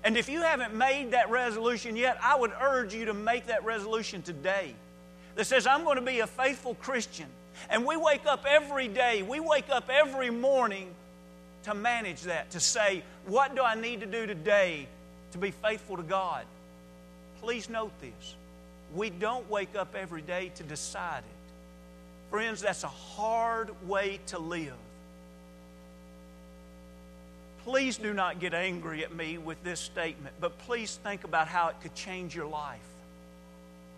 And 0.04 0.16
if 0.16 0.30
you 0.30 0.42
haven't 0.42 0.76
made 0.76 1.12
that 1.12 1.32
resolution 1.32 1.96
yet, 1.96 2.20
I 2.22 2.36
would 2.36 2.52
urge 2.62 2.94
you 2.94 3.06
to 3.06 3.14
make 3.14 3.48
that 3.48 3.66
resolution 3.66 4.22
today 4.22 4.76
that 5.36 5.46
says, 5.46 5.66
I'm 5.66 5.84
going 5.84 5.96
to 5.96 6.04
be 6.04 6.20
a 6.20 6.28
faithful 6.28 6.76
Christian. 6.76 7.26
And 7.70 7.86
we 7.86 7.98
wake 7.98 8.28
up 8.28 8.46
every 8.48 8.88
day, 8.88 9.24
we 9.24 9.40
wake 9.40 9.70
up 9.70 9.90
every 9.90 10.30
morning 10.30 10.90
to 11.64 11.74
manage 11.74 12.22
that, 12.24 12.52
to 12.52 12.60
say, 12.60 13.04
What 13.26 13.56
do 13.56 13.64
I 13.64 13.74
need 13.74 14.02
to 14.02 14.06
do 14.06 14.28
today 14.28 14.88
to 15.32 15.40
be 15.40 15.50
faithful 15.50 15.98
to 15.98 16.04
God? 16.04 16.46
Please 17.42 17.70
note 17.70 17.92
this. 18.00 18.36
We 18.94 19.10
don't 19.10 19.50
wake 19.50 19.76
up 19.76 19.96
every 19.96 20.22
day 20.22 20.52
to 20.56 20.64
decide 20.64 21.20
it. 21.20 21.35
Friends, 22.30 22.62
that's 22.62 22.84
a 22.84 22.88
hard 22.88 23.70
way 23.88 24.20
to 24.28 24.40
live. 24.40 24.74
Please 27.64 27.98
do 27.98 28.14
not 28.14 28.40
get 28.40 28.54
angry 28.54 29.04
at 29.04 29.14
me 29.14 29.38
with 29.38 29.64
this 29.64 29.80
statement, 29.80 30.36
but 30.40 30.58
please 30.60 31.00
think 31.04 31.24
about 31.24 31.48
how 31.48 31.70
it 31.70 31.76
could 31.82 31.96
change 31.96 32.36
your 32.36 32.46
life. 32.46 32.80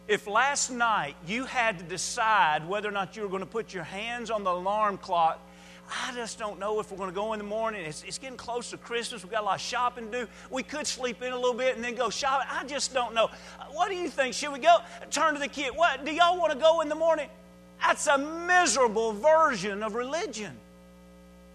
If 0.08 0.26
last 0.26 0.72
night 0.72 1.16
you 1.28 1.44
had 1.44 1.80
to 1.80 1.84
decide 1.84 2.68
whether 2.68 2.88
or 2.88 2.94
not 2.94 3.18
you 3.18 3.24
were 3.24 3.28
going 3.28 3.42
to 3.42 3.46
put 3.46 3.74
your 3.74 3.84
hands 3.84 4.32
on 4.32 4.46
the 4.46 4.52
alarm 4.52 4.98
clock, 4.98 5.42
I 5.90 6.14
just 6.14 6.40
don't 6.40 6.60
know 6.60 6.80
if 6.80 6.92
we're 6.92 6.98
going 6.98 7.10
to 7.10 7.16
go 7.16 7.34
in 7.34 7.40
the 7.40 7.46
morning. 7.46 7.86
It's, 7.86 8.04
it's 8.04 8.18
getting 8.18 8.38
close 8.38 8.70
to 8.72 8.78
Christmas. 8.78 9.24
We've 9.24 9.32
got 9.32 9.42
a 9.42 9.46
lot 9.46 9.56
of 9.56 9.62
shopping 9.62 10.12
to 10.12 10.26
do. 10.26 10.28
We 10.50 10.64
could 10.64 10.88
sleep 10.88 11.22
in 11.22 11.32
a 11.32 11.36
little 11.36 11.54
bit 11.54 11.76
and 11.76 11.84
then 11.84 11.96
go 11.96 12.10
shopping. 12.10 12.48
I 12.50 12.64
just 12.66 12.94
don't 12.94 13.14
know. 13.14 13.30
What 13.72 13.90
do 13.90 13.96
you 13.96 14.10
think? 14.10 14.34
Should 14.34 14.52
we 14.54 14.60
go? 14.60 14.78
Turn 15.12 15.34
to 15.34 15.40
the 15.40 15.48
kid. 15.48 15.72
What? 15.76 16.06
Do 16.06 16.12
y'all 16.14 16.38
want 16.38 16.54
to 16.54 16.60
go 16.60 16.82
in 16.82 16.90
the 16.90 16.96
morning? 16.96 17.30
That's 17.80 18.08
a 18.08 18.18
miserable 18.18 19.14
version 19.14 19.84
of 19.84 19.96
religion. 19.96 20.54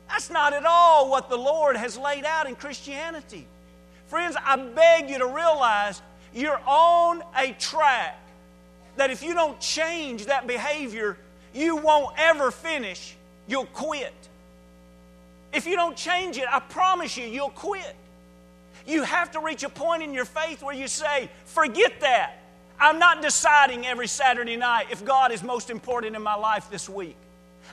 That's 0.09 0.31
not 0.31 0.53
at 0.53 0.65
all 0.67 1.11
what 1.11 1.29
the 1.29 1.37
Lord 1.37 1.77
has 1.77 1.97
laid 1.97 2.25
out 2.25 2.47
in 2.47 2.55
Christianity. 2.55 3.47
Friends, 4.09 4.37
I 4.45 4.57
beg 4.57 5.09
you 5.09 5.19
to 5.19 5.27
realize 5.27 6.03
you're 6.35 6.61
on 6.67 7.23
a 7.37 7.53
track 7.53 8.19
that 8.97 9.11
if 9.11 9.23
you 9.23 9.33
don't 9.33 9.59
change 9.59 10.27
that 10.27 10.47
behavior, 10.47 11.17
you 11.55 11.77
won't 11.77 12.15
ever 12.19 12.51
finish. 12.51 13.17
You'll 13.47 13.67
quit. 13.67 14.13
If 15.53 15.67
you 15.67 15.77
don't 15.77 15.97
change 15.97 16.37
it, 16.37 16.47
I 16.51 16.61
promise 16.61 17.17
you, 17.17 17.25
you'll 17.25 17.51
quit. 17.51 17.97
You 18.87 19.03
have 19.03 19.31
to 19.33 19.41
reach 19.41 19.63
a 19.63 19.69
point 19.69 20.03
in 20.03 20.13
your 20.13 20.25
faith 20.25 20.63
where 20.63 20.75
you 20.75 20.89
say, 20.89 21.31
forget 21.45 22.01
that. 22.01 22.42
I'm 22.79 22.99
not 22.99 23.23
deciding 23.23 23.87
every 23.87 24.09
Saturday 24.09 24.57
night 24.57 24.87
if 24.91 25.05
God 25.05 25.33
is 25.33 25.43
most 25.43 25.71
important 25.71 26.17
in 26.17 26.23
my 26.23 26.35
life 26.35 26.71
this 26.71 26.89
week. 26.89 27.17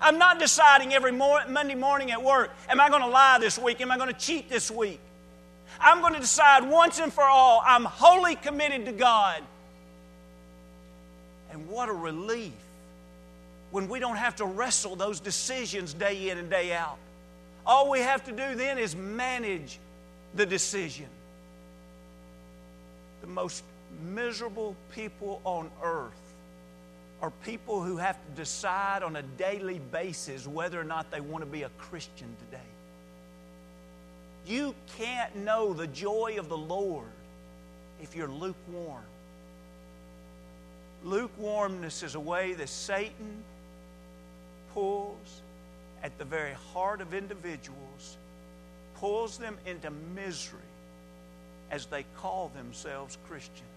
I'm 0.01 0.18
not 0.18 0.39
deciding 0.39 0.94
every 0.94 1.12
Monday 1.12 1.75
morning 1.75 2.12
at 2.12 2.24
work, 2.24 2.51
am 2.70 2.79
I 2.79 2.89
going 2.89 3.01
to 3.01 3.08
lie 3.08 3.38
this 3.39 3.58
week? 3.58 3.82
Am 3.82 3.91
I 3.91 3.98
going 3.98 4.13
to 4.13 4.20
cheat 4.20 4.50
this 4.50 4.70
week? 4.72 5.00
I'm 5.79 6.01
going 6.01 6.13
to 6.13 6.20
decide 6.20 6.68
once 6.70 7.00
and 7.00 7.12
for 7.12 7.24
all, 7.24 7.62
I'm 7.65 7.86
wholly 7.86 8.36
committed 8.36 8.86
to 8.86 8.91
God. 8.91 9.41
And 11.51 11.68
what 11.68 11.89
a 11.89 11.94
relief 11.94 12.53
when 13.72 13.88
we 13.88 14.00
don't 14.00 14.18
have 14.18 14.36
to 14.38 14.46
wrestle 14.46 14.96
those 14.96 15.20
decisions 15.20 15.94
day 15.94 16.29
in 16.29 16.38
and 16.38 16.50
day 16.50 16.74
out. 16.74 16.98
All 17.65 17.89
we 17.89 18.00
have 18.00 18.24
to 18.25 18.32
do 18.32 18.56
then 18.56 18.77
is 18.77 18.96
manage 18.96 19.79
the 20.36 20.46
decision. 20.46 21.08
The 23.22 23.27
most 23.27 23.63
miserable 24.13 24.75
people 24.93 25.41
on 25.43 25.69
earth 25.84 26.13
are 27.22 27.31
people 27.43 27.84
who 27.84 27.98
have 27.98 28.15
to 28.25 28.31
decide 28.41 29.03
on 29.03 29.15
a 29.17 29.22
daily 29.22 29.79
basis 29.91 30.48
whether 30.48 30.79
or 30.79 30.86
not 30.86 31.12
they 31.12 31.19
want 31.19 31.43
to 31.43 31.50
be 31.50 31.63
a 31.63 31.69
Christian 31.77 32.34
today. 32.46 32.63
You 34.48 34.74
can't 34.98 35.36
know 35.36 35.74
the 35.74 35.88
joy 35.88 36.36
of 36.39 36.50
the 36.50 36.58
Lord 36.58 37.12
if 38.01 38.15
you're 38.15 38.29
lukewarm. 38.29 39.03
Lukewarmness 41.03 42.03
is 42.03 42.15
a 42.15 42.19
way 42.19 42.53
that 42.53 42.69
Satan 42.69 43.43
pulls 44.74 45.41
at 46.03 46.17
the 46.17 46.25
very 46.25 46.53
heart 46.74 47.01
of 47.01 47.13
individuals, 47.13 48.17
pulls 48.96 49.38
them 49.38 49.58
into 49.65 49.91
misery 50.15 50.60
as 51.72 51.86
they 51.86 52.05
call 52.17 52.51
themselves 52.55 53.17
Christians. 53.27 53.69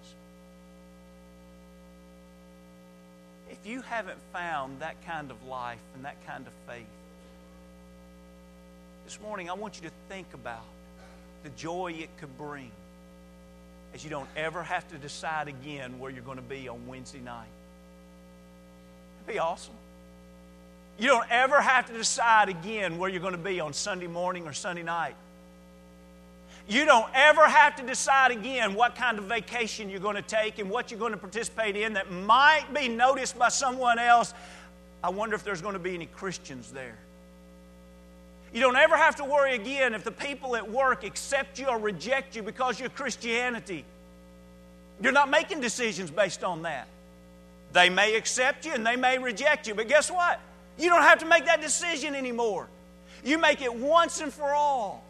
If 3.52 3.66
you 3.66 3.82
haven't 3.82 4.18
found 4.32 4.80
that 4.80 4.96
kind 5.06 5.30
of 5.30 5.44
life 5.44 5.78
and 5.94 6.06
that 6.06 6.16
kind 6.26 6.46
of 6.46 6.52
faith, 6.66 6.86
this 9.04 9.20
morning 9.20 9.50
I 9.50 9.52
want 9.52 9.76
you 9.76 9.82
to 9.82 9.94
think 10.08 10.26
about 10.32 10.64
the 11.42 11.50
joy 11.50 11.92
it 11.98 12.08
could 12.18 12.36
bring 12.38 12.70
as 13.94 14.02
you 14.02 14.08
don't 14.08 14.28
ever 14.36 14.62
have 14.62 14.88
to 14.88 14.96
decide 14.96 15.48
again 15.48 15.98
where 15.98 16.10
you're 16.10 16.24
going 16.24 16.38
to 16.38 16.42
be 16.42 16.66
on 16.66 16.86
Wednesday 16.86 17.20
night. 17.20 17.44
That'd 19.20 19.34
be 19.34 19.38
awesome. 19.38 19.74
You 20.98 21.08
don't 21.08 21.30
ever 21.30 21.60
have 21.60 21.86
to 21.88 21.92
decide 21.92 22.48
again 22.48 22.96
where 22.96 23.10
you're 23.10 23.20
going 23.20 23.32
to 23.32 23.38
be 23.38 23.60
on 23.60 23.74
Sunday 23.74 24.06
morning 24.06 24.46
or 24.46 24.54
Sunday 24.54 24.82
night. 24.82 25.14
You 26.68 26.84
don't 26.84 27.08
ever 27.14 27.46
have 27.46 27.76
to 27.76 27.82
decide 27.82 28.30
again 28.30 28.74
what 28.74 28.94
kind 28.94 29.18
of 29.18 29.24
vacation 29.24 29.90
you're 29.90 30.00
going 30.00 30.16
to 30.16 30.22
take 30.22 30.58
and 30.58 30.70
what 30.70 30.90
you're 30.90 31.00
going 31.00 31.12
to 31.12 31.18
participate 31.18 31.76
in 31.76 31.94
that 31.94 32.10
might 32.10 32.72
be 32.72 32.88
noticed 32.88 33.38
by 33.38 33.48
someone 33.48 33.98
else. 33.98 34.32
I 35.02 35.10
wonder 35.10 35.34
if 35.34 35.42
there's 35.42 35.60
going 35.60 35.74
to 35.74 35.80
be 35.80 35.94
any 35.94 36.06
Christians 36.06 36.70
there. 36.70 36.96
You 38.52 38.60
don't 38.60 38.76
ever 38.76 38.96
have 38.96 39.16
to 39.16 39.24
worry 39.24 39.54
again 39.54 39.94
if 39.94 40.04
the 40.04 40.12
people 40.12 40.56
at 40.56 40.70
work 40.70 41.04
accept 41.04 41.58
you 41.58 41.66
or 41.66 41.78
reject 41.78 42.36
you 42.36 42.42
because 42.42 42.78
you're 42.78 42.90
Christianity. 42.90 43.84
You're 45.00 45.12
not 45.12 45.30
making 45.30 45.60
decisions 45.60 46.10
based 46.10 46.44
on 46.44 46.62
that. 46.62 46.86
They 47.72 47.88
may 47.88 48.14
accept 48.14 48.66
you 48.66 48.72
and 48.72 48.86
they 48.86 48.96
may 48.96 49.18
reject 49.18 49.66
you, 49.66 49.74
but 49.74 49.88
guess 49.88 50.10
what? 50.10 50.38
You 50.78 50.90
don't 50.90 51.02
have 51.02 51.18
to 51.20 51.26
make 51.26 51.46
that 51.46 51.60
decision 51.60 52.14
anymore. 52.14 52.68
You 53.24 53.38
make 53.38 53.62
it 53.62 53.74
once 53.74 54.20
and 54.20 54.32
for 54.32 54.52
all. 54.52 55.02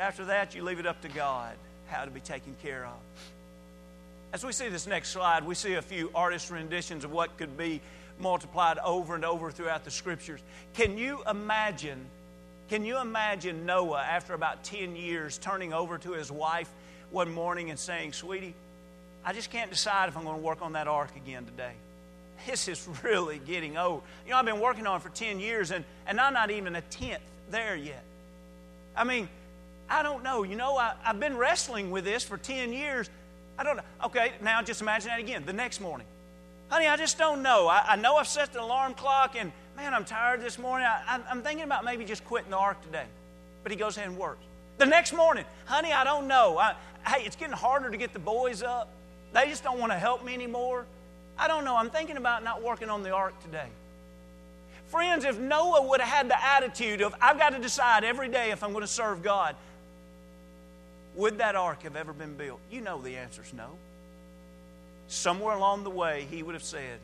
And 0.00 0.06
after 0.06 0.24
that, 0.24 0.54
you 0.54 0.62
leave 0.62 0.78
it 0.78 0.86
up 0.86 1.02
to 1.02 1.08
God 1.10 1.54
how 1.88 2.06
to 2.06 2.10
be 2.10 2.20
taken 2.20 2.56
care 2.62 2.86
of. 2.86 2.94
As 4.32 4.42
we 4.42 4.50
see 4.50 4.70
this 4.70 4.86
next 4.86 5.10
slide, 5.10 5.44
we 5.44 5.54
see 5.54 5.74
a 5.74 5.82
few 5.82 6.10
artist 6.14 6.50
renditions 6.50 7.04
of 7.04 7.12
what 7.12 7.36
could 7.36 7.58
be 7.58 7.82
multiplied 8.18 8.78
over 8.78 9.14
and 9.14 9.26
over 9.26 9.50
throughout 9.50 9.84
the 9.84 9.90
scriptures. 9.90 10.40
Can 10.72 10.96
you 10.96 11.22
imagine? 11.28 12.06
Can 12.70 12.86
you 12.86 12.98
imagine 12.98 13.66
Noah 13.66 14.00
after 14.00 14.32
about 14.32 14.64
10 14.64 14.96
years 14.96 15.36
turning 15.36 15.74
over 15.74 15.98
to 15.98 16.12
his 16.12 16.32
wife 16.32 16.70
one 17.10 17.30
morning 17.30 17.68
and 17.68 17.78
saying, 17.78 18.14
Sweetie, 18.14 18.54
I 19.22 19.34
just 19.34 19.50
can't 19.50 19.70
decide 19.70 20.08
if 20.08 20.16
I'm 20.16 20.24
going 20.24 20.36
to 20.36 20.42
work 20.42 20.62
on 20.62 20.72
that 20.72 20.88
ark 20.88 21.14
again 21.14 21.44
today. 21.44 21.74
This 22.46 22.68
is 22.68 22.88
really 23.02 23.38
getting 23.38 23.76
old. 23.76 24.00
You 24.24 24.30
know, 24.30 24.38
I've 24.38 24.46
been 24.46 24.60
working 24.60 24.86
on 24.86 24.96
it 24.96 25.02
for 25.02 25.10
10 25.10 25.40
years 25.40 25.70
and, 25.70 25.84
and 26.06 26.18
I'm 26.18 26.32
not 26.32 26.50
even 26.50 26.74
a 26.74 26.80
tenth 26.80 27.20
there 27.50 27.76
yet. 27.76 28.02
I 28.96 29.04
mean, 29.04 29.28
I 29.90 30.02
don't 30.02 30.22
know. 30.22 30.44
You 30.44 30.56
know, 30.56 30.76
I, 30.78 30.94
I've 31.04 31.20
been 31.20 31.36
wrestling 31.36 31.90
with 31.90 32.04
this 32.04 32.22
for 32.22 32.38
10 32.38 32.72
years. 32.72 33.10
I 33.58 33.64
don't 33.64 33.76
know. 33.76 33.82
Okay, 34.04 34.32
now 34.40 34.62
just 34.62 34.80
imagine 34.80 35.08
that 35.08 35.18
again. 35.18 35.44
The 35.44 35.52
next 35.52 35.80
morning. 35.80 36.06
Honey, 36.68 36.86
I 36.86 36.96
just 36.96 37.18
don't 37.18 37.42
know. 37.42 37.68
I, 37.68 37.84
I 37.88 37.96
know 37.96 38.16
I've 38.16 38.28
set 38.28 38.52
the 38.52 38.62
alarm 38.62 38.94
clock 38.94 39.34
and 39.36 39.52
man, 39.76 39.92
I'm 39.92 40.04
tired 40.04 40.40
this 40.40 40.58
morning. 40.58 40.86
I, 40.86 41.20
I'm 41.28 41.42
thinking 41.42 41.64
about 41.64 41.84
maybe 41.84 42.04
just 42.04 42.24
quitting 42.24 42.50
the 42.50 42.56
ark 42.56 42.80
today. 42.82 43.06
But 43.62 43.72
he 43.72 43.76
goes 43.76 43.96
ahead 43.96 44.08
and 44.08 44.18
works. 44.18 44.40
The 44.78 44.86
next 44.86 45.12
morning, 45.12 45.44
honey, 45.66 45.92
I 45.92 46.04
don't 46.04 46.28
know. 46.28 46.56
I, 46.56 46.74
hey, 47.06 47.24
it's 47.24 47.36
getting 47.36 47.56
harder 47.56 47.90
to 47.90 47.96
get 47.96 48.12
the 48.12 48.18
boys 48.18 48.62
up. 48.62 48.88
They 49.32 49.46
just 49.48 49.64
don't 49.64 49.78
want 49.78 49.92
to 49.92 49.98
help 49.98 50.24
me 50.24 50.32
anymore. 50.32 50.86
I 51.38 51.48
don't 51.48 51.64
know. 51.64 51.76
I'm 51.76 51.90
thinking 51.90 52.16
about 52.16 52.44
not 52.44 52.62
working 52.62 52.88
on 52.88 53.02
the 53.02 53.10
ark 53.10 53.38
today. 53.42 53.68
Friends, 54.86 55.24
if 55.24 55.38
Noah 55.38 55.86
would 55.86 56.00
have 56.00 56.08
had 56.08 56.28
the 56.28 56.44
attitude 56.44 57.00
of, 57.00 57.14
I've 57.20 57.38
got 57.38 57.50
to 57.50 57.58
decide 57.58 58.04
every 58.04 58.28
day 58.28 58.50
if 58.50 58.62
I'm 58.62 58.72
going 58.72 58.82
to 58.82 58.88
serve 58.88 59.22
God, 59.22 59.54
would 61.20 61.38
that 61.38 61.54
ark 61.54 61.82
have 61.82 61.96
ever 61.96 62.14
been 62.14 62.34
built? 62.34 62.60
You 62.70 62.80
know 62.80 63.00
the 63.00 63.18
answer 63.18 63.42
is 63.42 63.52
no. 63.52 63.68
Somewhere 65.08 65.54
along 65.54 65.84
the 65.84 65.90
way, 65.90 66.26
he 66.30 66.42
would 66.42 66.54
have 66.54 66.64
said, 66.64 66.98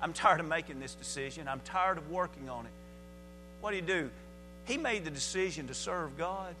I'm 0.00 0.12
tired 0.12 0.38
of 0.38 0.46
making 0.46 0.78
this 0.78 0.94
decision. 0.94 1.48
I'm 1.48 1.60
tired 1.60 1.98
of 1.98 2.08
working 2.08 2.48
on 2.48 2.66
it. 2.66 2.72
What 3.60 3.70
do 3.70 3.76
you 3.76 3.82
do? 3.82 4.10
He 4.66 4.76
made 4.76 5.04
the 5.04 5.10
decision 5.10 5.66
to 5.66 5.74
serve 5.74 6.16
God 6.16 6.54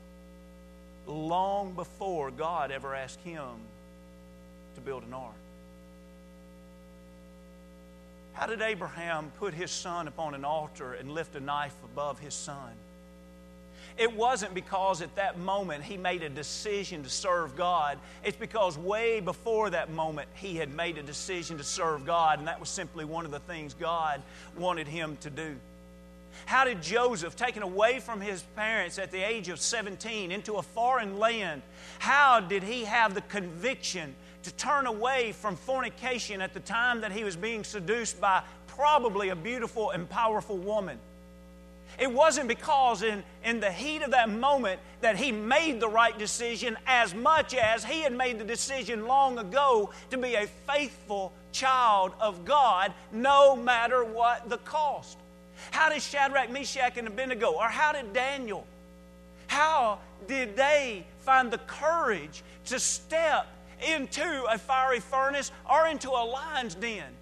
long 1.06 1.72
before 1.72 2.32
God 2.32 2.72
ever 2.72 2.96
asked 2.96 3.20
him 3.20 3.46
to 4.74 4.80
build 4.80 5.04
an 5.04 5.14
ark. 5.14 5.34
How 8.32 8.46
did 8.46 8.60
Abraham 8.60 9.30
put 9.38 9.54
his 9.54 9.70
son 9.70 10.08
upon 10.08 10.34
an 10.34 10.44
altar 10.44 10.94
and 10.94 11.12
lift 11.12 11.36
a 11.36 11.40
knife 11.40 11.76
above 11.84 12.18
his 12.18 12.34
son? 12.34 12.72
It 13.98 14.14
wasn't 14.14 14.54
because 14.54 15.02
at 15.02 15.16
that 15.16 15.38
moment 15.38 15.82
he 15.82 15.96
made 15.96 16.22
a 16.22 16.28
decision 16.28 17.02
to 17.02 17.10
serve 17.10 17.56
God. 17.56 17.98
It's 18.22 18.36
because 18.36 18.78
way 18.78 19.18
before 19.18 19.70
that 19.70 19.90
moment 19.90 20.28
he 20.34 20.54
had 20.54 20.72
made 20.72 20.98
a 20.98 21.02
decision 21.02 21.58
to 21.58 21.64
serve 21.64 22.06
God, 22.06 22.38
and 22.38 22.46
that 22.46 22.60
was 22.60 22.68
simply 22.68 23.04
one 23.04 23.24
of 23.24 23.32
the 23.32 23.40
things 23.40 23.74
God 23.74 24.22
wanted 24.56 24.86
him 24.86 25.16
to 25.22 25.30
do. 25.30 25.56
How 26.46 26.64
did 26.64 26.80
Joseph, 26.80 27.34
taken 27.34 27.64
away 27.64 27.98
from 27.98 28.20
his 28.20 28.42
parents 28.54 29.00
at 29.00 29.10
the 29.10 29.20
age 29.20 29.48
of 29.48 29.58
17 29.58 30.30
into 30.30 30.54
a 30.54 30.62
foreign 30.62 31.18
land, 31.18 31.62
how 31.98 32.38
did 32.38 32.62
he 32.62 32.84
have 32.84 33.14
the 33.14 33.22
conviction 33.22 34.14
to 34.44 34.52
turn 34.54 34.86
away 34.86 35.32
from 35.32 35.56
fornication 35.56 36.40
at 36.40 36.54
the 36.54 36.60
time 36.60 37.00
that 37.00 37.10
he 37.10 37.24
was 37.24 37.34
being 37.34 37.64
seduced 37.64 38.20
by 38.20 38.42
probably 38.68 39.30
a 39.30 39.36
beautiful 39.36 39.90
and 39.90 40.08
powerful 40.08 40.56
woman? 40.56 40.98
It 41.98 42.12
wasn't 42.12 42.46
because 42.46 43.02
in, 43.02 43.24
in 43.44 43.58
the 43.58 43.72
heat 43.72 44.02
of 44.02 44.12
that 44.12 44.30
moment 44.30 44.80
that 45.00 45.16
he 45.16 45.32
made 45.32 45.80
the 45.80 45.88
right 45.88 46.16
decision 46.16 46.76
as 46.86 47.12
much 47.12 47.54
as 47.54 47.84
he 47.84 48.02
had 48.02 48.12
made 48.12 48.38
the 48.38 48.44
decision 48.44 49.06
long 49.06 49.38
ago 49.38 49.90
to 50.10 50.18
be 50.18 50.34
a 50.34 50.46
faithful 50.46 51.32
child 51.50 52.12
of 52.20 52.44
God 52.44 52.92
no 53.10 53.56
matter 53.56 54.04
what 54.04 54.48
the 54.48 54.58
cost. 54.58 55.18
How 55.72 55.88
did 55.88 56.00
Shadrach, 56.00 56.50
Meshach, 56.50 56.96
and 56.96 57.08
Abednego, 57.08 57.50
or 57.50 57.68
how 57.68 57.92
did 57.92 58.12
Daniel, 58.12 58.64
how 59.48 59.98
did 60.28 60.56
they 60.56 61.04
find 61.20 61.50
the 61.50 61.58
courage 61.58 62.42
to 62.66 62.78
step 62.78 63.46
into 63.80 64.44
a 64.50 64.56
fiery 64.56 65.00
furnace 65.00 65.50
or 65.68 65.88
into 65.88 66.10
a 66.10 66.22
lion's 66.24 66.76
den? 66.76 67.12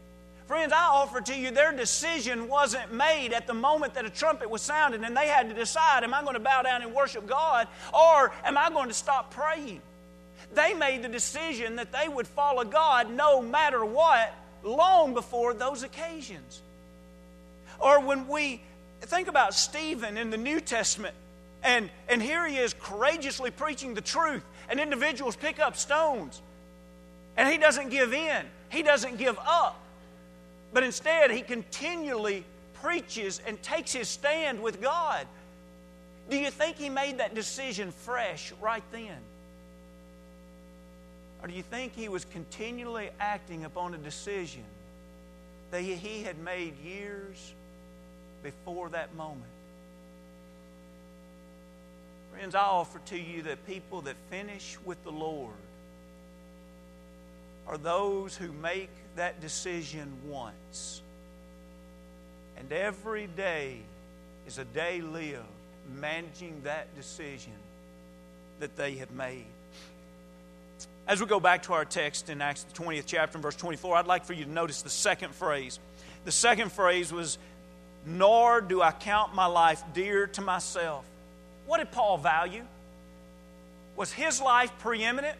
Friends, 0.46 0.72
I 0.72 0.84
offer 0.84 1.20
to 1.20 1.34
you 1.34 1.50
their 1.50 1.72
decision 1.72 2.46
wasn't 2.46 2.92
made 2.92 3.32
at 3.32 3.48
the 3.48 3.54
moment 3.54 3.94
that 3.94 4.04
a 4.04 4.10
trumpet 4.10 4.48
was 4.48 4.62
sounded 4.62 5.02
and 5.02 5.16
they 5.16 5.26
had 5.26 5.48
to 5.48 5.54
decide 5.54 6.04
am 6.04 6.14
I 6.14 6.22
going 6.22 6.34
to 6.34 6.40
bow 6.40 6.62
down 6.62 6.82
and 6.82 6.94
worship 6.94 7.26
God 7.26 7.66
or 7.92 8.32
am 8.44 8.56
I 8.56 8.70
going 8.70 8.88
to 8.88 8.94
stop 8.94 9.32
praying? 9.32 9.80
They 10.54 10.74
made 10.74 11.02
the 11.02 11.08
decision 11.08 11.76
that 11.76 11.90
they 11.92 12.08
would 12.08 12.28
follow 12.28 12.64
God 12.64 13.10
no 13.10 13.42
matter 13.42 13.84
what 13.84 14.32
long 14.62 15.14
before 15.14 15.52
those 15.52 15.82
occasions. 15.82 16.62
Or 17.80 18.00
when 18.00 18.28
we 18.28 18.62
think 19.00 19.28
about 19.28 19.54
Stephen 19.54 20.16
in 20.16 20.30
the 20.30 20.36
New 20.36 20.60
Testament, 20.60 21.14
and, 21.62 21.90
and 22.08 22.22
here 22.22 22.46
he 22.46 22.56
is 22.56 22.74
courageously 22.74 23.50
preaching 23.50 23.94
the 23.94 24.00
truth, 24.00 24.44
and 24.68 24.78
individuals 24.78 25.34
pick 25.34 25.58
up 25.58 25.76
stones, 25.76 26.40
and 27.36 27.50
he 27.50 27.58
doesn't 27.58 27.90
give 27.90 28.12
in, 28.12 28.46
he 28.68 28.82
doesn't 28.82 29.18
give 29.18 29.38
up, 29.44 29.78
but 30.76 30.84
instead 30.84 31.30
he 31.30 31.40
continually 31.40 32.44
preaches 32.82 33.40
and 33.46 33.62
takes 33.62 33.94
his 33.94 34.08
stand 34.08 34.62
with 34.62 34.82
God. 34.82 35.26
Do 36.28 36.36
you 36.36 36.50
think 36.50 36.76
he 36.76 36.90
made 36.90 37.16
that 37.16 37.34
decision 37.34 37.92
fresh 37.92 38.52
right 38.60 38.82
then? 38.92 39.16
Or 41.40 41.48
do 41.48 41.54
you 41.54 41.62
think 41.62 41.94
he 41.94 42.10
was 42.10 42.26
continually 42.26 43.08
acting 43.18 43.64
upon 43.64 43.94
a 43.94 43.96
decision 43.96 44.64
that 45.70 45.80
he 45.80 46.22
had 46.22 46.38
made 46.40 46.74
years 46.84 47.54
before 48.42 48.90
that 48.90 49.14
moment. 49.14 49.44
Friends, 52.34 52.54
I 52.54 52.60
offer 52.64 53.00
to 53.06 53.18
you 53.18 53.40
that 53.44 53.66
people 53.66 54.02
that 54.02 54.16
finish 54.28 54.76
with 54.84 55.02
the 55.04 55.10
Lord 55.10 55.54
are 57.68 57.78
those 57.78 58.36
who 58.36 58.52
make 58.52 58.90
that 59.16 59.40
decision 59.40 60.12
once. 60.26 61.02
And 62.58 62.72
every 62.72 63.26
day 63.26 63.78
is 64.46 64.58
a 64.58 64.64
day 64.64 65.00
lived 65.00 65.44
managing 65.94 66.60
that 66.64 66.94
decision 66.96 67.52
that 68.60 68.76
they 68.76 68.94
have 68.96 69.10
made. 69.10 69.44
As 71.06 71.20
we 71.20 71.26
go 71.26 71.38
back 71.38 71.62
to 71.64 71.72
our 71.72 71.84
text 71.84 72.30
in 72.30 72.42
Acts 72.42 72.64
the 72.64 72.82
20th 72.82 73.04
chapter 73.06 73.36
and 73.36 73.42
verse 73.42 73.56
24, 73.56 73.96
I'd 73.96 74.06
like 74.06 74.24
for 74.24 74.32
you 74.32 74.44
to 74.44 74.50
notice 74.50 74.82
the 74.82 74.90
second 74.90 75.34
phrase. 75.34 75.78
The 76.24 76.32
second 76.32 76.72
phrase 76.72 77.12
was 77.12 77.38
nor 78.06 78.60
do 78.60 78.80
I 78.82 78.92
count 78.92 79.34
my 79.34 79.46
life 79.46 79.82
dear 79.92 80.28
to 80.28 80.40
myself. 80.40 81.04
What 81.66 81.78
did 81.78 81.90
Paul 81.90 82.18
value? 82.18 82.62
Was 83.96 84.12
his 84.12 84.40
life 84.40 84.70
preeminent 84.78 85.36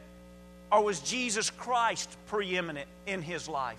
or 0.71 0.83
was 0.83 1.01
Jesus 1.01 1.51
Christ 1.51 2.11
preeminent 2.27 2.89
in 3.07 3.23
his 3.23 3.49
life? 3.49 3.79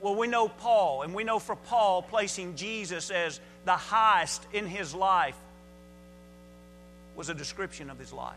Well, 0.00 0.14
we 0.14 0.26
know 0.26 0.48
Paul, 0.48 1.02
and 1.02 1.14
we 1.14 1.24
know 1.24 1.38
for 1.38 1.56
Paul 1.56 2.02
placing 2.02 2.56
Jesus 2.56 3.10
as 3.10 3.40
the 3.64 3.72
highest 3.72 4.46
in 4.52 4.66
his 4.66 4.94
life 4.94 5.36
was 7.16 7.28
a 7.28 7.34
description 7.34 7.90
of 7.90 7.98
his 7.98 8.12
life. 8.12 8.36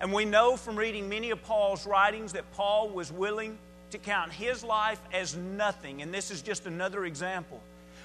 And 0.00 0.12
we 0.12 0.24
know 0.24 0.56
from 0.56 0.76
reading 0.76 1.08
many 1.08 1.30
of 1.30 1.42
Paul's 1.44 1.86
writings 1.86 2.34
that 2.34 2.52
Paul 2.52 2.90
was 2.90 3.10
willing 3.10 3.58
to 3.90 3.98
count 3.98 4.32
his 4.32 4.62
life 4.62 5.00
as 5.12 5.34
nothing. 5.34 6.02
And 6.02 6.12
this 6.12 6.30
is 6.30 6.42
just 6.42 6.66
another 6.66 7.06
example 7.06 7.60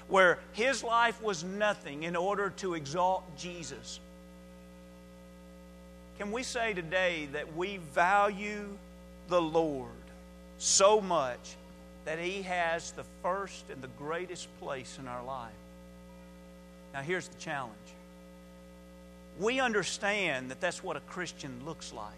where 0.08 0.38
his 0.52 0.82
life 0.82 1.20
was 1.22 1.44
nothing 1.44 2.02
in 2.04 2.16
order 2.16 2.50
to 2.56 2.74
exalt 2.74 3.24
Jesus. 3.36 4.00
Can 6.22 6.30
we 6.30 6.44
say 6.44 6.72
today 6.72 7.28
that 7.32 7.56
we 7.56 7.78
value 7.78 8.68
the 9.26 9.42
Lord 9.42 9.90
so 10.56 11.00
much 11.00 11.56
that 12.04 12.20
He 12.20 12.42
has 12.42 12.92
the 12.92 13.02
first 13.24 13.64
and 13.72 13.82
the 13.82 13.88
greatest 13.98 14.46
place 14.60 14.98
in 15.00 15.08
our 15.08 15.24
life? 15.24 15.50
Now, 16.94 17.02
here's 17.02 17.26
the 17.26 17.36
challenge. 17.40 17.74
We 19.40 19.58
understand 19.58 20.52
that 20.52 20.60
that's 20.60 20.80
what 20.80 20.96
a 20.96 21.00
Christian 21.00 21.60
looks 21.66 21.92
like. 21.92 22.14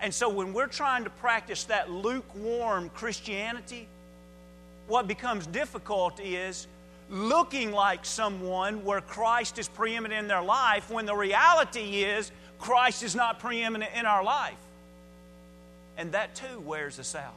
And 0.00 0.12
so, 0.12 0.28
when 0.28 0.52
we're 0.52 0.66
trying 0.66 1.04
to 1.04 1.10
practice 1.10 1.64
that 1.64 1.90
lukewarm 1.90 2.90
Christianity, 2.90 3.88
what 4.86 5.08
becomes 5.08 5.46
difficult 5.46 6.20
is 6.20 6.66
looking 7.08 7.72
like 7.72 8.04
someone 8.04 8.84
where 8.84 9.00
Christ 9.00 9.58
is 9.58 9.66
preeminent 9.66 10.20
in 10.20 10.28
their 10.28 10.42
life 10.42 10.90
when 10.90 11.06
the 11.06 11.14
reality 11.14 12.04
is 12.04 12.30
Christ 12.58 13.02
is 13.02 13.14
not 13.14 13.40
preeminent 13.40 13.92
in 13.94 14.06
our 14.06 14.24
life. 14.24 14.56
And 15.96 16.12
that 16.12 16.34
too 16.34 16.60
wears 16.60 16.98
us 16.98 17.14
out. 17.14 17.34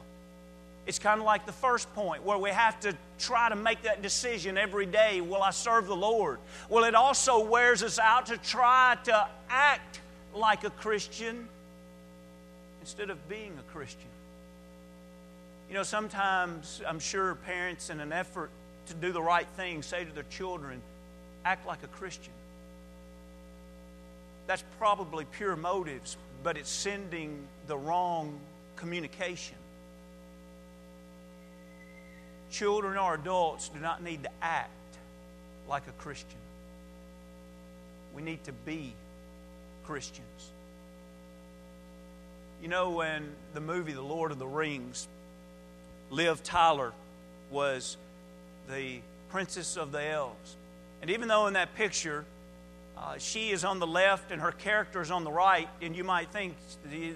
It's 0.86 0.98
kind 0.98 1.20
of 1.20 1.26
like 1.26 1.44
the 1.44 1.52
first 1.52 1.92
point 1.94 2.24
where 2.24 2.38
we 2.38 2.50
have 2.50 2.80
to 2.80 2.96
try 3.18 3.50
to 3.50 3.56
make 3.56 3.82
that 3.82 4.00
decision 4.00 4.56
every 4.56 4.86
day 4.86 5.20
will 5.20 5.42
I 5.42 5.50
serve 5.50 5.86
the 5.86 5.96
Lord? 5.96 6.38
Well, 6.68 6.84
it 6.84 6.94
also 6.94 7.44
wears 7.44 7.82
us 7.82 7.98
out 7.98 8.26
to 8.26 8.38
try 8.38 8.96
to 9.04 9.28
act 9.50 10.00
like 10.34 10.64
a 10.64 10.70
Christian 10.70 11.46
instead 12.80 13.10
of 13.10 13.28
being 13.28 13.52
a 13.58 13.72
Christian. 13.72 14.08
You 15.68 15.74
know, 15.74 15.82
sometimes 15.82 16.80
I'm 16.86 17.00
sure 17.00 17.34
parents, 17.34 17.90
in 17.90 18.00
an 18.00 18.12
effort 18.12 18.50
to 18.86 18.94
do 18.94 19.12
the 19.12 19.20
right 19.20 19.46
thing, 19.56 19.82
say 19.82 20.04
to 20.04 20.12
their 20.12 20.24
children, 20.30 20.80
act 21.44 21.66
like 21.66 21.82
a 21.82 21.88
Christian. 21.88 22.32
That's 24.48 24.64
probably 24.78 25.26
pure 25.26 25.56
motives, 25.56 26.16
but 26.42 26.56
it's 26.56 26.70
sending 26.70 27.46
the 27.66 27.76
wrong 27.76 28.40
communication. 28.76 29.58
Children 32.50 32.96
or 32.96 33.12
adults 33.12 33.68
do 33.68 33.78
not 33.78 34.02
need 34.02 34.22
to 34.22 34.30
act 34.40 34.70
like 35.68 35.86
a 35.86 35.92
Christian. 36.02 36.38
We 38.16 38.22
need 38.22 38.42
to 38.44 38.52
be 38.52 38.94
Christians. 39.84 40.50
You 42.62 42.68
know, 42.68 43.02
in 43.02 43.28
the 43.52 43.60
movie 43.60 43.92
The 43.92 44.00
Lord 44.00 44.32
of 44.32 44.38
the 44.38 44.46
Rings, 44.46 45.08
Liv 46.10 46.42
Tyler 46.42 46.94
was 47.50 47.98
the 48.70 49.00
princess 49.28 49.76
of 49.76 49.92
the 49.92 50.02
elves. 50.02 50.56
And 51.02 51.10
even 51.10 51.28
though 51.28 51.48
in 51.48 51.52
that 51.52 51.74
picture 51.74 52.24
uh, 53.00 53.16
she 53.18 53.50
is 53.50 53.64
on 53.64 53.78
the 53.78 53.86
left 53.86 54.32
and 54.32 54.42
her 54.42 54.50
character 54.50 55.00
is 55.00 55.10
on 55.10 55.22
the 55.22 55.30
right, 55.30 55.68
and 55.80 55.94
you 55.94 56.02
might 56.02 56.30
think 56.30 56.56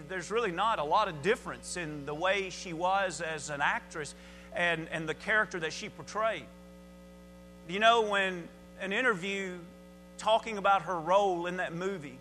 there's 0.09 0.31
really 0.31 0.53
not 0.53 0.79
a 0.79 0.85
lot 0.85 1.09
of 1.09 1.23
difference 1.23 1.77
in 1.77 2.07
the 2.07 2.15
way 2.15 2.51
she 2.51 2.73
was 2.73 3.21
as 3.21 3.51
an 3.51 3.61
actress 3.61 4.15
and, 4.55 4.89
and 4.93 5.09
the 5.09 5.15
character 5.15 5.59
that 5.59 5.73
she 5.73 5.89
portrayed. 5.89 6.45
You 7.69 7.81
know, 7.81 8.03
when 8.03 8.49
an 8.81 8.93
interview 8.93 9.57
talking 10.19 10.57
about 10.59 10.83
her 10.83 10.99
role 10.99 11.47
in 11.47 11.57
that 11.57 11.75
movie 11.75 12.19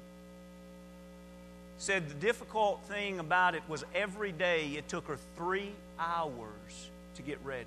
said 1.77 2.09
the 2.09 2.15
difficult 2.15 2.81
thing 2.85 3.19
about 3.19 3.53
it 3.53 3.63
was 3.67 3.83
every 3.93 4.31
day 4.31 4.69
it 4.69 4.87
took 4.87 5.07
her 5.07 5.17
three 5.35 5.71
hours 5.99 6.89
to 7.15 7.21
get 7.21 7.37
ready. 7.43 7.65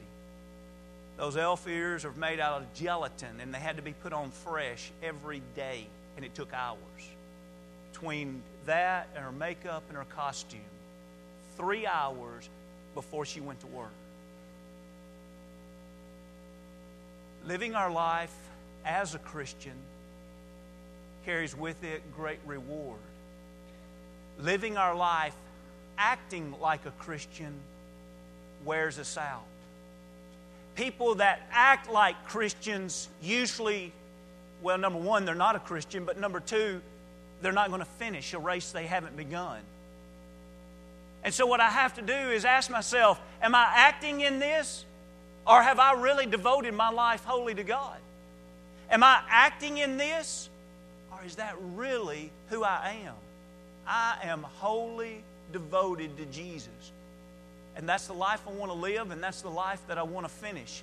Those 1.17 1.37
elf 1.37 1.69
ears 1.69 2.05
are 2.05 2.13
made 2.13 2.41
out 2.41 2.63
of 2.63 2.75
gelatin 2.75 3.41
and 3.41 3.55
they 3.55 3.59
had 3.59 3.77
to 3.77 3.83
be 3.83 3.93
put 3.93 4.13
on 4.13 4.31
fresh 4.31 4.91
every 5.03 5.43
day, 5.55 5.87
and 6.17 6.25
it 6.25 6.35
took 6.35 6.53
hours. 6.53 6.79
Between 7.93 8.43
that 8.67 9.09
and 9.15 9.25
her 9.25 9.33
makeup 9.33 9.85
and 9.89 9.97
her 9.97 10.05
costume, 10.05 10.61
three 11.57 11.87
hours 11.87 12.49
before 12.95 13.25
she 13.25 13.41
went 13.41 13.61
to 13.61 13.67
work. 13.69 13.93
Living 17.47 17.75
our 17.75 17.91
life 17.91 18.35
as 18.85 19.15
a 19.15 19.19
Christian 19.19 19.75
carries 21.25 21.57
with 21.57 21.83
it 21.85 22.03
great 22.17 22.41
reward. 22.45 22.99
Living 24.41 24.77
our 24.77 24.95
life 24.95 25.35
acting 25.97 26.55
like 26.61 26.85
a 26.87 26.91
Christian 26.93 27.55
wears 28.65 28.99
us 28.99 29.17
out 29.17 29.45
people 30.75 31.17
that 31.17 31.43
act 31.51 31.91
like 31.91 32.27
Christians 32.27 33.09
usually, 33.23 33.93
well, 34.63 34.79
number 34.79 34.99
one, 34.99 35.25
they're 35.25 35.35
not 35.35 35.57
a 35.57 35.61
Christian, 35.61 36.05
but 36.05 36.19
number 36.19 36.41
two, 36.41 36.81
they're 37.43 37.53
not 37.53 37.69
going 37.69 37.81
to 37.81 37.87
finish 37.87 38.33
a 38.35 38.39
race 38.39 38.73
they 38.73 38.87
haven't 38.87 39.17
begun. 39.17 39.61
And 41.23 41.33
so, 41.33 41.47
what 41.47 41.61
I 41.61 41.71
have 41.71 41.95
to 41.95 42.03
do 42.03 42.13
is 42.13 42.45
ask 42.45 42.71
myself, 42.71 43.21
am 43.41 43.55
I 43.55 43.67
acting 43.75 44.21
in 44.21 44.39
this? 44.39 44.85
Or 45.47 45.63
have 45.63 45.79
I 45.79 45.93
really 45.93 46.27
devoted 46.27 46.75
my 46.75 46.91
life 46.91 47.25
wholly 47.25 47.55
to 47.55 47.65
God? 47.65 47.99
Am 48.91 49.03
I 49.03 49.23
acting 49.29 49.79
in 49.79 49.97
this? 49.97 50.49
Or 51.13 51.19
is 51.25 51.37
that 51.37 51.57
really 51.75 52.31
who 52.49 52.63
I 52.65 52.97
am? 53.05 53.15
I 53.87 54.19
am 54.23 54.43
wholly 54.43 55.23
devoted 55.53 56.17
to 56.17 56.25
Jesus. 56.27 56.93
And 57.77 57.89
that's 57.89 58.07
the 58.07 58.15
life 58.15 58.41
I 58.47 58.53
want 58.53 58.71
to 58.71 58.79
live, 58.79 59.11
and 59.11 59.23
that's 59.23 59.43
the 59.43 59.51
life 59.51 59.81
that 59.89 59.99
I 59.99 60.03
want 60.03 60.27
to 60.27 60.33
finish. 60.33 60.83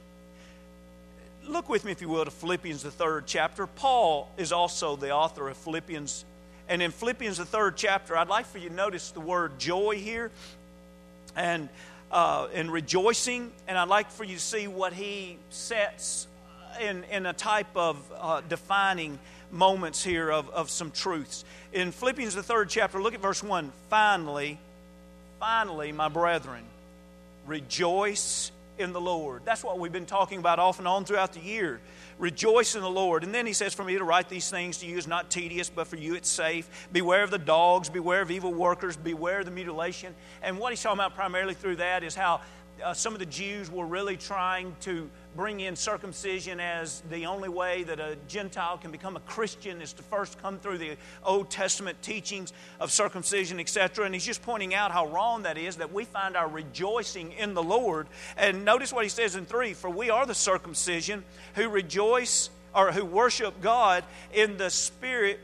Look 1.48 1.70
with 1.70 1.86
me, 1.86 1.92
if 1.92 2.02
you 2.02 2.10
will, 2.10 2.26
to 2.26 2.32
Philippians, 2.32 2.84
the 2.84 2.92
third 2.92 3.26
chapter. 3.26 3.66
Paul 3.66 4.30
is 4.38 4.52
also 4.52 4.96
the 4.96 5.12
author 5.12 5.50
of 5.50 5.58
Philippians. 5.58 6.26
And 6.70 6.82
in 6.82 6.92
Philippians, 6.92 7.38
the 7.38 7.46
third 7.46 7.78
chapter, 7.78 8.16
I'd 8.16 8.28
like 8.28 8.46
for 8.46 8.58
you 8.58 8.70
to 8.70 8.76
notice 8.76 9.12
the 9.12 9.22
word 9.22 9.58
joy 9.58 9.96
here 9.96 10.32
and, 11.36 11.70
uh, 12.12 12.48
and 12.54 12.72
rejoicing. 12.72 13.52
And 13.68 13.78
I'd 13.78 13.88
like 13.88 14.12
for 14.12 14.24
you 14.24 14.36
to 14.36 14.42
see 14.42 14.68
what 14.68 14.94
he 14.94 15.38
sets 15.50 16.28
in, 16.80 17.04
in 17.06 17.26
a 17.26 17.34
type 17.34 17.76
of 17.76 17.98
uh, 18.18 18.42
defining 18.48 19.18
moments 19.52 20.04
here 20.04 20.30
of, 20.30 20.50
of 20.50 20.70
some 20.70 20.92
truths. 20.92 21.44
In 21.74 21.92
Philippians, 21.92 22.36
the 22.36 22.44
third 22.44 22.70
chapter, 22.70 23.02
look 23.02 23.14
at 23.14 23.22
verse 23.22 23.42
1. 23.42 23.72
Finally, 23.90 24.60
finally, 25.40 25.92
my 25.92 26.08
brethren 26.08 26.64
Rejoice 27.46 28.52
in 28.78 28.94
the 28.94 29.02
Lord. 29.02 29.44
That's 29.46 29.64
what 29.64 29.80
we've 29.80 29.92
been 29.92 30.06
talking 30.06 30.40
about 30.40 30.60
off 30.60 30.80
and 30.80 30.88
on 30.88 31.06
throughout 31.06 31.34
the 31.34 31.40
year. 31.40 31.80
Rejoice 32.18 32.76
in 32.76 32.82
the 32.82 32.90
Lord. 32.90 33.24
And 33.24 33.34
then 33.34 33.46
he 33.46 33.54
says, 33.54 33.74
For 33.74 33.84
me 33.84 33.98
to 33.98 34.04
write 34.04 34.30
these 34.30 34.50
things 34.50 34.78
to 34.80 34.86
you 34.86 34.98
is 34.98 35.08
not 35.08 35.30
tedious, 35.32 35.70
but 35.70 35.88
for 35.88 35.96
you 35.96 36.16
it's 36.16 36.30
safe. 36.30 36.88
Beware 36.92 37.24
of 37.24 37.32
the 37.32 37.38
dogs, 37.38 37.90
beware 37.90 38.22
of 38.22 38.32
evil 38.32 38.54
workers, 38.54 38.98
beware 38.98 39.40
of 39.40 39.46
the 39.46 39.52
mutilation. 39.52 40.14
And 40.42 40.58
what 40.58 40.72
he's 40.72 40.82
talking 40.82 41.00
about 41.00 41.16
primarily 41.16 41.54
through 41.54 41.78
that 41.78 42.04
is 42.04 42.16
how 42.16 42.42
uh, 42.84 42.94
some 42.94 43.14
of 43.14 43.20
the 43.20 43.26
Jews 43.26 43.72
were 43.72 43.86
really 43.86 44.18
trying 44.18 44.76
to 44.82 45.10
bring 45.36 45.60
in 45.60 45.76
circumcision 45.76 46.60
as 46.60 47.02
the 47.10 47.26
only 47.26 47.50
way 47.50 47.84
that 47.84 48.00
a 48.00 48.18
Gentile 48.28 48.78
can 48.78 48.92
become 48.92 49.16
a 49.16 49.22
Christian 49.22 49.82
is 49.82 49.94
to 49.94 50.04
first 50.04 50.42
come 50.42 50.60
through 50.60 50.78
the 50.78 50.98
Old 51.24 51.50
Testament 51.50 52.02
teachings 52.02 52.54
of 52.80 52.92
circumcision, 52.92 53.60
etc. 53.60 54.06
And 54.06 54.14
he's 54.14 54.26
just 54.26 54.42
pointing 54.42 54.74
out 54.74 54.92
how 54.92 55.08
wrong 55.08 55.44
that 55.44 55.58
is, 55.58 55.78
that 55.78 55.94
we 55.94 56.06
find 56.06 56.36
our 56.36 56.48
rejoicing 56.48 57.32
in 57.34 57.54
the 57.54 57.64
Lord. 57.64 58.08
And 58.38 58.66
notice 58.66 58.92
what 58.92 59.04
he 59.04 59.10
says 59.10 59.36
in 59.36 59.46
3 59.46 59.74
For 59.74 59.90
we 59.90 60.10
are 60.10 60.26
the 60.26 60.36
circumcision 60.36 61.24
who 61.56 61.70
rejoice 61.70 62.50
or 62.74 62.92
who 62.92 63.06
worship 63.06 63.62
God 63.62 64.04
in 64.34 64.58
the 64.58 64.70
Spirit 64.70 65.40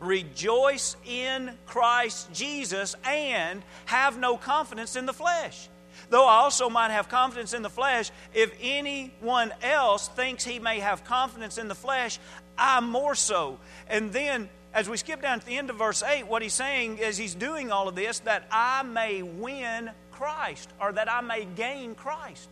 rejoice 0.00 0.96
in 1.06 1.52
Christ 1.66 2.32
Jesus 2.32 2.96
and 3.04 3.62
have 3.86 4.18
no 4.18 4.36
confidence 4.36 4.96
in 4.96 5.06
the 5.06 5.12
flesh. 5.12 5.68
Though 6.10 6.26
I 6.26 6.38
also 6.38 6.68
might 6.68 6.90
have 6.90 7.08
confidence 7.08 7.54
in 7.54 7.62
the 7.62 7.70
flesh, 7.70 8.10
if 8.34 8.52
anyone 8.60 9.52
else 9.62 10.08
thinks 10.08 10.44
he 10.44 10.58
may 10.58 10.80
have 10.80 11.04
confidence 11.04 11.56
in 11.56 11.68
the 11.68 11.74
flesh, 11.74 12.18
I 12.58 12.80
more 12.80 13.14
so. 13.14 13.58
And 13.88 14.12
then, 14.12 14.48
as 14.74 14.88
we 14.88 14.96
skip 14.96 15.22
down 15.22 15.38
to 15.38 15.46
the 15.46 15.56
end 15.56 15.70
of 15.70 15.76
verse 15.76 16.02
8, 16.02 16.26
what 16.26 16.42
he's 16.42 16.52
saying 16.52 17.00
as 17.00 17.16
he's 17.16 17.34
doing 17.34 17.70
all 17.70 17.88
of 17.88 17.94
this, 17.94 18.18
that 18.20 18.46
I 18.50 18.82
may 18.82 19.22
win 19.22 19.90
Christ, 20.10 20.68
or 20.80 20.92
that 20.92 21.10
I 21.10 21.20
may 21.20 21.44
gain 21.44 21.94
Christ. 21.94 22.48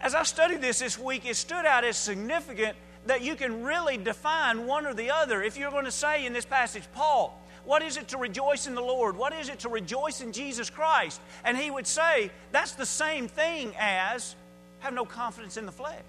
As 0.00 0.14
I 0.14 0.24
studied 0.24 0.60
this 0.60 0.80
this 0.80 0.98
week, 0.98 1.24
it 1.24 1.36
stood 1.36 1.64
out 1.64 1.84
as 1.84 1.96
significant 1.96 2.76
that 3.06 3.22
you 3.22 3.36
can 3.36 3.62
really 3.62 3.96
define 3.96 4.66
one 4.66 4.86
or 4.86 4.94
the 4.94 5.10
other. 5.10 5.42
If 5.42 5.56
you're 5.56 5.70
going 5.70 5.84
to 5.84 5.92
say 5.92 6.26
in 6.26 6.32
this 6.32 6.44
passage, 6.44 6.84
Paul, 6.94 7.40
what 7.64 7.82
is 7.82 7.96
it 7.96 8.08
to 8.08 8.18
rejoice 8.18 8.66
in 8.66 8.74
the 8.74 8.82
Lord? 8.82 9.16
What 9.16 9.32
is 9.32 9.48
it 9.48 9.60
to 9.60 9.68
rejoice 9.68 10.20
in 10.20 10.32
Jesus 10.32 10.70
Christ? 10.70 11.20
And 11.44 11.56
he 11.56 11.70
would 11.70 11.86
say, 11.86 12.30
that's 12.52 12.72
the 12.72 12.86
same 12.86 13.28
thing 13.28 13.72
as 13.78 14.34
have 14.80 14.92
no 14.92 15.04
confidence 15.04 15.56
in 15.56 15.66
the 15.66 15.72
flesh. 15.72 16.02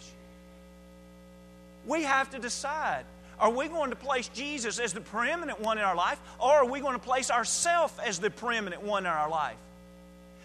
We 1.86 2.04
have 2.04 2.30
to 2.32 2.40
decide 2.40 3.06
are 3.40 3.52
we 3.52 3.68
going 3.68 3.90
to 3.90 3.96
place 3.96 4.30
Jesus 4.30 4.80
as 4.80 4.94
the 4.94 5.02
preeminent 5.02 5.60
one 5.60 5.78
in 5.78 5.84
our 5.84 5.96
life, 5.96 6.20
or 6.40 6.52
are 6.54 6.66
we 6.66 6.80
going 6.80 6.94
to 6.94 7.00
place 7.00 7.30
ourselves 7.30 7.94
as 8.06 8.18
the 8.18 8.30
preeminent 8.30 8.82
one 8.82 9.06
in 9.06 9.12
our 9.12 9.30
life? 9.30 9.58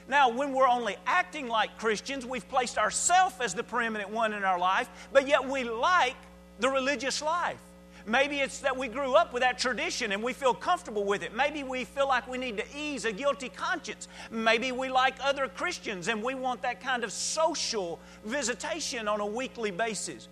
Now, 0.08 0.28
when 0.28 0.52
we're 0.52 0.66
only 0.66 0.96
acting 1.06 1.46
like 1.46 1.78
Christians, 1.78 2.26
we've 2.26 2.48
placed 2.48 2.78
ourselves 2.78 3.36
as 3.40 3.54
the 3.54 3.62
preeminent 3.62 4.10
one 4.10 4.32
in 4.32 4.42
our 4.42 4.58
life, 4.58 4.88
but 5.12 5.28
yet 5.28 5.48
we 5.48 5.62
like 5.62 6.16
the 6.58 6.68
religious 6.68 7.22
life. 7.22 7.60
Maybe 8.06 8.40
it's 8.40 8.60
that 8.60 8.76
we 8.76 8.88
grew 8.88 9.14
up 9.14 9.32
with 9.32 9.42
that 9.42 9.58
tradition 9.58 10.12
and 10.12 10.22
we 10.22 10.32
feel 10.32 10.54
comfortable 10.54 11.04
with 11.04 11.22
it. 11.22 11.34
Maybe 11.34 11.62
we 11.62 11.84
feel 11.84 12.08
like 12.08 12.26
we 12.28 12.38
need 12.38 12.56
to 12.56 12.64
ease 12.76 13.04
a 13.04 13.12
guilty 13.12 13.48
conscience. 13.48 14.08
Maybe 14.30 14.72
we 14.72 14.88
like 14.88 15.14
other 15.22 15.48
Christians 15.48 16.08
and 16.08 16.22
we 16.22 16.34
want 16.34 16.62
that 16.62 16.80
kind 16.80 17.04
of 17.04 17.12
social 17.12 17.98
visitation 18.24 19.08
on 19.08 19.20
a 19.20 19.26
weekly 19.26 19.70
basis. 19.70 20.28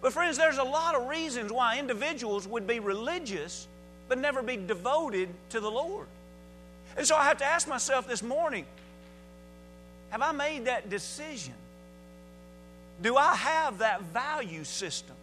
But, 0.00 0.12
friends, 0.12 0.38
there's 0.38 0.58
a 0.58 0.64
lot 0.64 0.94
of 0.94 1.08
reasons 1.08 1.52
why 1.52 1.78
individuals 1.78 2.48
would 2.48 2.66
be 2.66 2.80
religious 2.80 3.66
but 4.08 4.18
never 4.18 4.42
be 4.42 4.56
devoted 4.56 5.28
to 5.50 5.60
the 5.60 5.70
Lord. 5.70 6.06
And 6.96 7.06
so 7.06 7.16
I 7.16 7.24
have 7.24 7.38
to 7.38 7.44
ask 7.44 7.68
myself 7.68 8.08
this 8.08 8.22
morning 8.22 8.66
have 10.10 10.22
I 10.22 10.32
made 10.32 10.64
that 10.64 10.90
decision? 10.90 11.54
Do 13.00 13.16
I 13.16 13.34
have 13.34 13.78
that 13.78 14.02
value 14.02 14.64
system? 14.64 15.14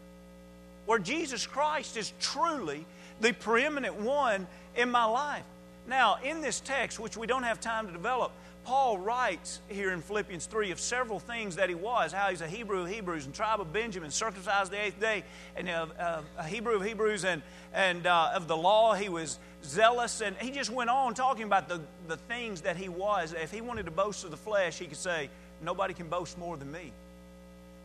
Where 0.87 0.97
Jesus 0.97 1.45
Christ 1.45 1.97
is 1.97 2.13
truly 2.19 2.85
the 3.21 3.33
preeminent 3.33 3.95
one 3.95 4.47
in 4.75 4.89
my 4.89 5.05
life. 5.05 5.43
Now, 5.87 6.17
in 6.23 6.41
this 6.41 6.59
text, 6.59 6.99
which 6.99 7.15
we 7.15 7.27
don't 7.27 7.43
have 7.43 7.59
time 7.59 7.85
to 7.87 7.93
develop, 7.93 8.31
Paul 8.63 8.97
writes 8.97 9.61
here 9.69 9.91
in 9.91 10.01
Philippians 10.01 10.45
3 10.45 10.71
of 10.71 10.79
several 10.79 11.19
things 11.19 11.55
that 11.55 11.69
he 11.69 11.75
was 11.75 12.11
how 12.11 12.29
he's 12.29 12.41
a 12.41 12.47
Hebrew 12.47 12.81
of 12.81 12.89
Hebrews 12.89 13.25
and 13.25 13.33
tribe 13.33 13.61
of 13.61 13.71
Benjamin, 13.71 14.11
circumcised 14.11 14.71
the 14.71 14.81
eighth 14.81 14.99
day, 14.99 15.23
and 15.55 15.69
uh, 15.69 15.87
uh, 15.97 16.21
a 16.37 16.43
Hebrew 16.43 16.75
of 16.75 16.83
Hebrews, 16.83 17.23
and, 17.23 17.41
and 17.73 18.05
uh, 18.05 18.31
of 18.33 18.47
the 18.47 18.57
law, 18.57 18.93
he 18.93 19.07
was 19.07 19.39
zealous. 19.63 20.21
And 20.21 20.35
he 20.37 20.51
just 20.51 20.69
went 20.69 20.89
on 20.89 21.13
talking 21.13 21.43
about 21.43 21.69
the, 21.69 21.81
the 22.07 22.17
things 22.17 22.61
that 22.61 22.75
he 22.75 22.89
was. 22.89 23.33
If 23.33 23.51
he 23.51 23.61
wanted 23.61 23.85
to 23.85 23.91
boast 23.91 24.25
of 24.25 24.31
the 24.31 24.37
flesh, 24.37 24.79
he 24.79 24.85
could 24.85 24.97
say, 24.97 25.29
Nobody 25.61 25.93
can 25.93 26.07
boast 26.07 26.37
more 26.37 26.55
than 26.55 26.71
me. 26.71 26.91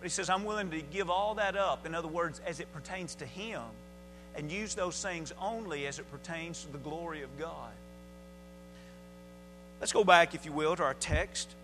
But 0.02 0.06
he 0.06 0.14
says, 0.14 0.28
I'm 0.28 0.44
willing 0.44 0.68
to 0.72 0.80
give 0.80 1.10
all 1.10 1.36
that 1.36 1.54
up, 1.54 1.86
in 1.86 1.94
other 1.94 2.08
words, 2.08 2.40
as 2.44 2.58
it 2.58 2.66
pertains 2.74 3.14
to 3.14 3.24
him, 3.24 3.62
and 4.34 4.50
use 4.50 4.74
those 4.74 5.00
things 5.00 5.32
only 5.40 5.86
as 5.86 6.00
it 6.00 6.10
pertains 6.10 6.64
to 6.64 6.72
the 6.72 6.78
glory 6.78 7.22
of 7.22 7.38
God. 7.38 7.70
Let's 9.78 9.92
go 9.92 10.02
back, 10.02 10.34
if 10.34 10.44
you 10.44 10.50
will, 10.50 10.74
to 10.74 10.82
our 10.82 10.94
text. 10.94 11.54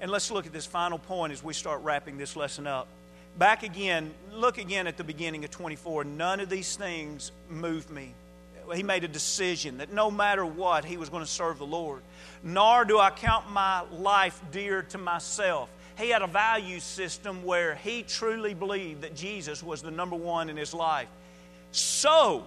And 0.00 0.10
let's 0.10 0.32
look 0.32 0.46
at 0.46 0.52
this 0.52 0.66
final 0.66 0.98
point 0.98 1.32
as 1.32 1.44
we 1.44 1.54
start 1.54 1.80
wrapping 1.82 2.18
this 2.18 2.34
lesson 2.34 2.66
up. 2.66 2.88
Back 3.38 3.62
again, 3.62 4.12
look 4.32 4.58
again 4.58 4.88
at 4.88 4.96
the 4.96 5.04
beginning 5.04 5.44
of 5.44 5.52
24. 5.52 6.02
None 6.02 6.40
of 6.40 6.50
these 6.50 6.74
things 6.74 7.30
move 7.48 7.88
me. 7.88 8.14
he 8.74 8.82
made 8.82 9.04
a 9.04 9.08
decision 9.08 9.78
that 9.78 9.92
no 9.92 10.10
matter 10.10 10.44
what, 10.44 10.84
he 10.84 10.96
was 10.96 11.08
going 11.08 11.24
to 11.24 11.30
serve 11.30 11.58
the 11.58 11.66
Lord. 11.66 12.02
Nor 12.42 12.84
do 12.84 12.98
I 12.98 13.10
count 13.10 13.48
my 13.48 13.82
life 13.92 14.42
dear 14.50 14.82
to 14.82 14.98
myself. 14.98 15.68
He 15.98 16.10
had 16.10 16.22
a 16.22 16.28
value 16.28 16.78
system 16.78 17.44
where 17.44 17.74
he 17.74 18.04
truly 18.04 18.54
believed 18.54 19.02
that 19.02 19.16
Jesus 19.16 19.62
was 19.62 19.82
the 19.82 19.90
number 19.90 20.14
one 20.14 20.48
in 20.48 20.56
his 20.56 20.72
life. 20.72 21.08
So, 21.72 22.44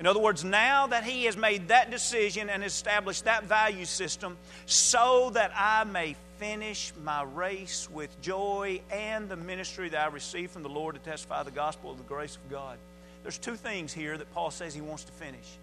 in 0.00 0.06
other 0.06 0.20
words, 0.20 0.42
now 0.42 0.86
that 0.86 1.04
he 1.04 1.26
has 1.26 1.36
made 1.36 1.68
that 1.68 1.90
decision 1.90 2.48
and 2.48 2.64
established 2.64 3.26
that 3.26 3.44
value 3.44 3.84
system, 3.84 4.38
so 4.64 5.30
that 5.30 5.52
I 5.54 5.84
may 5.84 6.16
finish 6.38 6.92
my 7.04 7.24
race 7.24 7.90
with 7.90 8.20
joy 8.22 8.80
and 8.90 9.28
the 9.28 9.36
ministry 9.36 9.90
that 9.90 10.00
I 10.00 10.06
received 10.12 10.52
from 10.52 10.62
the 10.62 10.68
Lord 10.68 10.94
to 10.94 11.00
testify 11.00 11.42
the 11.42 11.50
gospel 11.50 11.90
of 11.90 11.98
the 11.98 12.04
grace 12.04 12.36
of 12.36 12.50
God. 12.50 12.78
There's 13.22 13.38
two 13.38 13.56
things 13.56 13.92
here 13.92 14.16
that 14.16 14.32
Paul 14.32 14.50
says 14.50 14.74
he 14.74 14.80
wants 14.80 15.04
to 15.04 15.12
finish. 15.12 15.58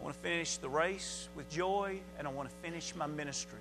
I 0.00 0.04
want 0.04 0.16
to 0.16 0.22
finish 0.22 0.56
the 0.56 0.68
race 0.68 1.28
with 1.36 1.48
joy, 1.50 2.00
and 2.18 2.26
I 2.26 2.30
want 2.30 2.48
to 2.48 2.54
finish 2.56 2.94
my 2.96 3.06
ministry. 3.06 3.60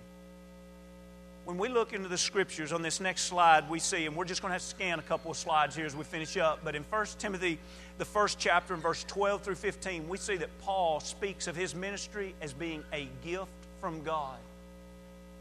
When 1.45 1.59
we 1.59 1.69
look 1.69 1.93
into 1.93 2.09
the 2.09 2.17
scriptures 2.17 2.73
on 2.73 2.81
this 2.81 2.99
next 2.99 3.25
slide, 3.25 3.69
we 3.69 3.77
see, 3.77 4.07
and 4.07 4.15
we're 4.15 4.25
just 4.25 4.41
going 4.41 4.49
to 4.49 4.53
have 4.53 4.63
to 4.63 4.67
scan 4.67 4.97
a 4.97 5.03
couple 5.03 5.29
of 5.29 5.37
slides 5.37 5.75
here 5.75 5.85
as 5.85 5.95
we 5.95 6.03
finish 6.03 6.37
up, 6.37 6.61
but 6.63 6.75
in 6.75 6.83
1 6.83 7.05
Timothy, 7.19 7.59
the 7.99 8.05
first 8.05 8.39
chapter, 8.39 8.73
in 8.73 8.79
verse 8.79 9.03
12 9.03 9.43
through 9.43 9.55
15, 9.55 10.09
we 10.09 10.17
see 10.17 10.37
that 10.37 10.49
Paul 10.61 10.99
speaks 10.99 11.47
of 11.47 11.55
his 11.55 11.75
ministry 11.75 12.33
as 12.41 12.51
being 12.51 12.83
a 12.91 13.07
gift 13.23 13.51
from 13.79 14.01
God. 14.01 14.37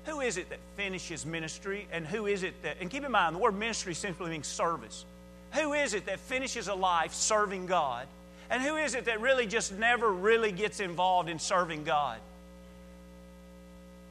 Who 0.05 0.21
is 0.21 0.37
it 0.37 0.51
that 0.51 0.59
finishes 0.77 1.25
ministry, 1.25 1.89
and 1.91 2.07
who 2.07 2.27
is 2.27 2.43
it 2.43 2.63
that, 2.63 2.77
and 2.83 2.91
keep 2.91 3.03
in 3.03 3.11
mind, 3.11 3.35
the 3.35 3.41
word 3.41 3.59
ministry 3.59 3.95
simply 3.95 4.29
means 4.29 4.47
service. 4.47 5.07
Who 5.53 5.73
is 5.73 5.95
it 5.95 6.05
that 6.05 6.21
finishes 6.21 6.69
a 6.69 6.75
life 6.75 7.15
serving 7.15 7.65
God? 7.65 8.07
And 8.51 8.63
who 8.63 8.77
is 8.77 8.95
it 8.95 9.07
that 9.07 9.23
really 9.23 9.47
just 9.47 9.73
never 9.73 10.13
really 10.13 10.53
gets 10.53 10.81
involved 10.81 11.31
in 11.31 11.39
serving 11.39 11.85
God? 11.85 12.19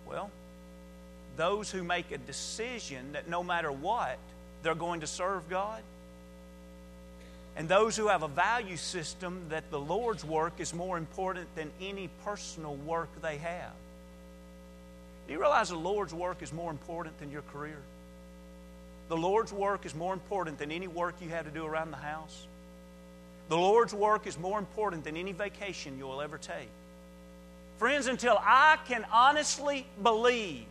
Well, 0.07 0.31
those 1.35 1.71
who 1.71 1.83
make 1.83 2.11
a 2.11 2.17
decision 2.17 3.13
that 3.13 3.27
no 3.27 3.43
matter 3.43 3.71
what, 3.71 4.17
they're 4.61 4.75
going 4.75 5.01
to 5.01 5.07
serve 5.07 5.49
God. 5.49 5.81
And 7.55 7.69
those 7.69 7.95
who 7.95 8.07
have 8.07 8.23
a 8.23 8.27
value 8.27 8.77
system 8.77 9.45
that 9.49 9.69
the 9.69 9.79
Lord's 9.79 10.25
work 10.25 10.53
is 10.59 10.73
more 10.73 10.97
important 10.97 11.53
than 11.55 11.71
any 11.79 12.09
personal 12.25 12.75
work 12.75 13.09
they 13.21 13.37
have. 13.37 13.71
Do 15.27 15.33
you 15.33 15.39
realize 15.39 15.69
the 15.69 15.75
Lord's 15.75 16.13
work 16.13 16.41
is 16.41 16.51
more 16.51 16.71
important 16.71 17.19
than 17.19 17.31
your 17.31 17.43
career? 17.43 17.77
The 19.09 19.17
Lord's 19.17 19.53
work 19.53 19.85
is 19.85 19.93
more 19.93 20.13
important 20.13 20.57
than 20.57 20.71
any 20.71 20.87
work 20.87 21.15
you 21.21 21.29
have 21.29 21.45
to 21.45 21.51
do 21.51 21.65
around 21.65 21.91
the 21.91 21.97
house. 21.97 22.47
The 23.49 23.57
Lord's 23.57 23.93
work 23.93 24.25
is 24.25 24.39
more 24.39 24.57
important 24.57 25.03
than 25.03 25.15
any 25.15 25.31
vacation 25.31 25.97
you 25.97 26.05
will 26.05 26.21
ever 26.21 26.37
take. 26.37 26.69
Friends, 27.77 28.07
until 28.07 28.37
I 28.41 28.77
can 28.87 29.05
honestly 29.11 29.85
believe 30.01 30.65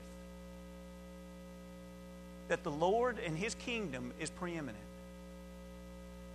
that 2.48 2.62
the 2.62 2.70
Lord 2.70 3.18
and 3.24 3.36
His 3.36 3.54
kingdom 3.54 4.12
is 4.20 4.30
preeminent, 4.30 4.76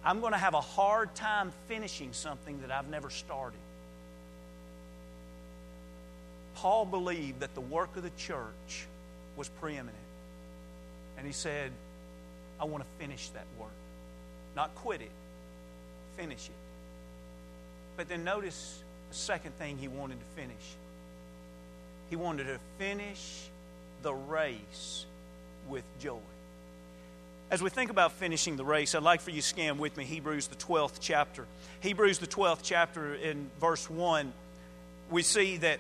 I'm 0.04 0.22
going 0.22 0.34
to 0.34 0.40
have 0.40 0.54
a 0.54 0.62
hard 0.62 1.14
time 1.16 1.52
finishing 1.68 2.14
something 2.14 2.62
that 2.62 2.72
I've 2.72 2.88
never 2.88 3.10
started. 3.10 3.60
Paul 6.56 6.86
believed 6.86 7.42
that 7.42 7.54
the 7.54 7.62
work 7.62 7.96
of 7.98 8.04
the 8.04 8.12
church 8.18 8.88
was 9.36 9.50
preeminent. 9.50 9.96
And 11.18 11.28
he 11.28 11.34
said, 11.34 11.72
I 12.60 12.66
want 12.66 12.84
to 12.84 12.90
finish 13.04 13.30
that 13.30 13.46
work. 13.60 13.70
Not 14.56 14.74
quit 14.76 15.02
it, 15.02 15.12
finish 16.16 16.48
it. 16.48 16.56
But 17.96 18.08
then 18.08 18.24
notice 18.24 18.82
the 19.10 19.16
second 19.16 19.54
thing 19.58 19.78
he 19.78 19.88
wanted 19.88 20.20
to 20.20 20.42
finish. 20.42 20.56
He 22.10 22.16
wanted 22.16 22.46
to 22.46 22.60
finish 22.78 23.50
the 24.02 24.14
race 24.14 25.06
with 25.70 25.84
joy. 26.00 26.20
As 27.50 27.62
we 27.62 27.70
think 27.70 27.90
about 27.90 28.12
finishing 28.14 28.58
the 28.58 28.66
race, 28.66 28.94
I'd 28.94 29.04
like 29.04 29.22
for 29.22 29.32
you 29.32 29.42
to 29.42 29.48
scan 29.48 29.78
with 29.78 29.96
me 29.96 30.04
Hebrews, 30.04 30.48
the 30.48 30.56
12th 30.58 30.98
chapter. 31.00 31.46
Hebrews, 31.80 32.20
the 32.20 32.28
12th 32.28 32.60
chapter, 32.62 33.16
in 33.16 33.50
verse 33.62 33.90
1, 33.90 34.34
we 35.10 35.24
see 35.24 35.58
that 35.58 35.80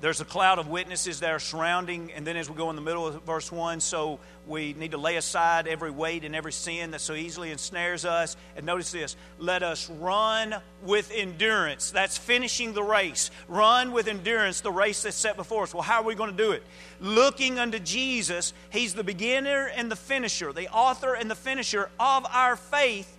there's 0.00 0.20
a 0.20 0.24
cloud 0.24 0.58
of 0.58 0.68
witnesses 0.68 1.20
that 1.20 1.30
are 1.30 1.38
surrounding, 1.38 2.12
and 2.12 2.26
then 2.26 2.36
as 2.36 2.50
we 2.50 2.56
go 2.56 2.68
in 2.68 2.76
the 2.76 2.82
middle 2.82 3.06
of 3.06 3.22
verse 3.22 3.50
1, 3.50 3.80
so 3.80 4.18
we 4.46 4.74
need 4.74 4.90
to 4.90 4.98
lay 4.98 5.16
aside 5.16 5.66
every 5.66 5.90
weight 5.90 6.24
and 6.24 6.36
every 6.36 6.52
sin 6.52 6.90
that 6.90 7.00
so 7.00 7.14
easily 7.14 7.50
ensnares 7.50 8.04
us. 8.04 8.36
And 8.56 8.66
notice 8.66 8.92
this 8.92 9.16
let 9.38 9.62
us 9.62 9.88
run 9.88 10.56
with 10.82 11.10
endurance. 11.14 11.90
That's 11.90 12.18
finishing 12.18 12.74
the 12.74 12.82
race. 12.82 13.30
Run 13.48 13.92
with 13.92 14.08
endurance 14.08 14.60
the 14.60 14.72
race 14.72 15.02
that's 15.04 15.16
set 15.16 15.36
before 15.36 15.62
us. 15.62 15.72
Well, 15.72 15.82
how 15.82 16.02
are 16.02 16.04
we 16.04 16.14
going 16.14 16.30
to 16.30 16.36
do 16.36 16.52
it? 16.52 16.62
Looking 17.00 17.58
unto 17.58 17.78
Jesus, 17.78 18.52
He's 18.70 18.94
the 18.94 19.04
beginner 19.04 19.70
and 19.74 19.90
the 19.90 19.96
finisher, 19.96 20.52
the 20.52 20.68
author 20.68 21.14
and 21.14 21.30
the 21.30 21.34
finisher 21.34 21.88
of 21.98 22.26
our 22.30 22.56
faith 22.56 23.13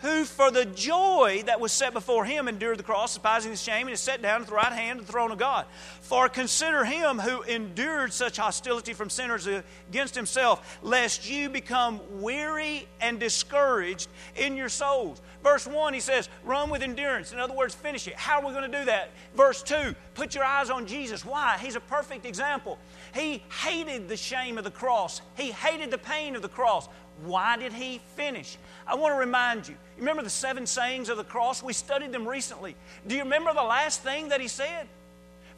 who 0.00 0.24
for 0.24 0.50
the 0.50 0.64
joy 0.64 1.42
that 1.46 1.60
was 1.60 1.72
set 1.72 1.92
before 1.92 2.24
him 2.24 2.48
endured 2.48 2.78
the 2.78 2.82
cross, 2.82 3.14
despising 3.14 3.50
the 3.50 3.56
shame, 3.56 3.86
and 3.86 3.94
is 3.94 4.00
set 4.00 4.22
down 4.22 4.42
at 4.42 4.46
the 4.46 4.54
right 4.54 4.72
hand 4.72 5.00
of 5.00 5.06
the 5.06 5.12
throne 5.12 5.32
of 5.32 5.38
God. 5.38 5.66
For 6.00 6.28
consider 6.28 6.84
him 6.84 7.18
who 7.18 7.42
endured 7.42 8.12
such 8.12 8.36
hostility 8.36 8.92
from 8.92 9.10
sinners 9.10 9.48
against 9.88 10.14
himself, 10.14 10.78
lest 10.82 11.28
you 11.28 11.48
become 11.48 12.00
weary 12.20 12.86
and 13.00 13.18
discouraged 13.18 14.08
in 14.36 14.56
your 14.56 14.68
souls. 14.68 15.20
Verse 15.42 15.66
1, 15.66 15.94
he 15.94 16.00
says, 16.00 16.28
run 16.44 16.70
with 16.70 16.82
endurance. 16.82 17.32
In 17.32 17.38
other 17.38 17.54
words, 17.54 17.74
finish 17.74 18.08
it. 18.08 18.14
How 18.14 18.40
are 18.40 18.46
we 18.46 18.52
going 18.52 18.70
to 18.70 18.78
do 18.78 18.84
that? 18.86 19.10
Verse 19.36 19.62
2, 19.62 19.94
put 20.14 20.34
your 20.34 20.44
eyes 20.44 20.70
on 20.70 20.86
Jesus. 20.86 21.24
Why? 21.24 21.58
He's 21.60 21.76
a 21.76 21.80
perfect 21.80 22.26
example. 22.26 22.78
He 23.14 23.42
hated 23.62 24.08
the 24.08 24.16
shame 24.16 24.58
of 24.58 24.64
the 24.64 24.70
cross, 24.70 25.22
he 25.36 25.50
hated 25.50 25.90
the 25.90 25.98
pain 25.98 26.36
of 26.36 26.42
the 26.42 26.48
cross. 26.48 26.88
Why 27.24 27.56
did 27.56 27.72
he 27.72 28.00
finish? 28.16 28.56
I 28.86 28.94
want 28.94 29.14
to 29.14 29.18
remind 29.18 29.68
you. 29.68 29.74
Remember 29.98 30.22
the 30.22 30.30
seven 30.30 30.66
sayings 30.66 31.08
of 31.08 31.16
the 31.16 31.24
cross? 31.24 31.62
We 31.62 31.72
studied 31.72 32.12
them 32.12 32.26
recently. 32.26 32.76
Do 33.06 33.16
you 33.16 33.22
remember 33.22 33.52
the 33.52 33.62
last 33.62 34.02
thing 34.02 34.28
that 34.28 34.40
he 34.40 34.48
said? 34.48 34.86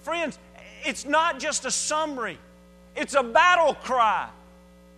Friends, 0.02 0.38
it's 0.84 1.04
not 1.04 1.38
just 1.38 1.64
a 1.66 1.70
summary, 1.70 2.38
it's 2.96 3.14
a 3.14 3.22
battle 3.22 3.74
cry. 3.74 4.28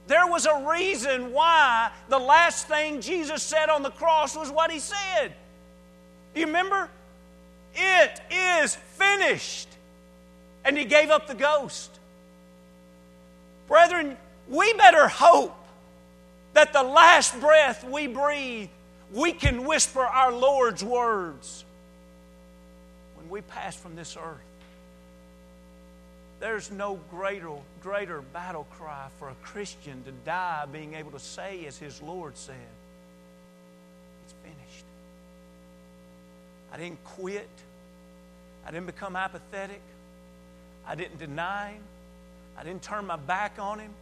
There 0.07 0.27
was 0.27 0.47
a 0.47 0.69
reason 0.69 1.33
why 1.33 1.91
the 2.09 2.19
last 2.19 2.67
thing 2.67 3.01
Jesus 3.01 3.43
said 3.43 3.69
on 3.69 3.83
the 3.83 3.91
cross 3.91 4.37
was 4.37 4.51
what 4.51 4.71
he 4.71 4.79
said. 4.79 5.33
Do 6.35 6.41
you 6.41 6.47
remember? 6.47 6.89
It 7.75 8.21
is 8.31 8.75
finished. 8.75 9.69
And 10.65 10.77
he 10.77 10.85
gave 10.85 11.11
up 11.11 11.27
the 11.27 11.35
ghost. 11.35 11.91
Brethren, 13.69 14.17
we 14.49 14.73
better 14.75 15.09
hope 15.09 15.57
that 16.55 16.73
the 16.73 16.83
last 16.83 17.39
breath 17.41 17.85
we 17.85 18.07
breathe, 18.07 18.69
we 19.13 19.33
can 19.33 19.65
whisper 19.65 20.01
our 20.01 20.33
Lord's 20.33 20.85
words 20.85 21.65
when 23.17 23.29
we 23.29 23.41
pass 23.43 23.77
from 23.77 23.97
this 23.97 24.17
earth. 24.17 24.41
There's 26.41 26.73
no 26.73 26.99
greater, 27.11 27.51
greater 27.81 28.21
battle 28.21 28.67
cry 28.73 29.07
for 29.19 29.29
a 29.29 29.35
Christian 29.45 30.03
to 30.05 30.13
die 30.25 30.65
being 30.73 30.95
able 30.95 31.13
to 31.13 31.21
say, 31.21 31.67
as 31.67 31.79
his 31.79 32.03
Lord 32.03 32.37
said, 32.37 32.57
It's 34.25 34.35
finished. 34.43 34.85
I 36.73 36.79
didn't 36.79 37.03
quit. 37.05 37.49
I 38.67 38.73
didn't 38.73 38.87
become 38.87 39.15
apathetic. 39.15 39.81
I 40.87 40.97
didn't 40.97 41.19
deny 41.19 41.75
him. 41.75 41.83
I 42.59 42.65
didn't 42.65 42.83
turn 42.83 43.07
my 43.07 43.17
back 43.17 43.59
on 43.61 43.79
him. 43.79 43.93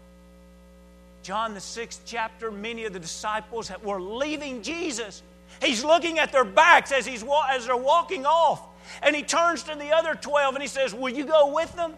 John, 1.22 1.54
the 1.54 1.60
sixth 1.60 2.02
chapter, 2.06 2.50
many 2.50 2.84
of 2.84 2.92
the 2.92 3.00
disciples 3.00 3.70
were 3.82 4.00
leaving 4.00 4.62
Jesus. 4.62 5.22
He's 5.62 5.84
looking 5.84 6.18
at 6.18 6.32
their 6.32 6.44
backs 6.44 6.92
as, 6.92 7.04
he's, 7.04 7.24
as 7.50 7.66
they're 7.66 7.76
walking 7.76 8.24
off. 8.24 8.62
And 9.02 9.14
he 9.14 9.22
turns 9.22 9.62
to 9.64 9.74
the 9.74 9.94
other 9.94 10.14
12 10.14 10.54
and 10.54 10.62
he 10.62 10.68
says, 10.68 10.94
Will 10.94 11.10
you 11.10 11.26
go 11.26 11.52
with 11.54 11.74
them? 11.76 11.94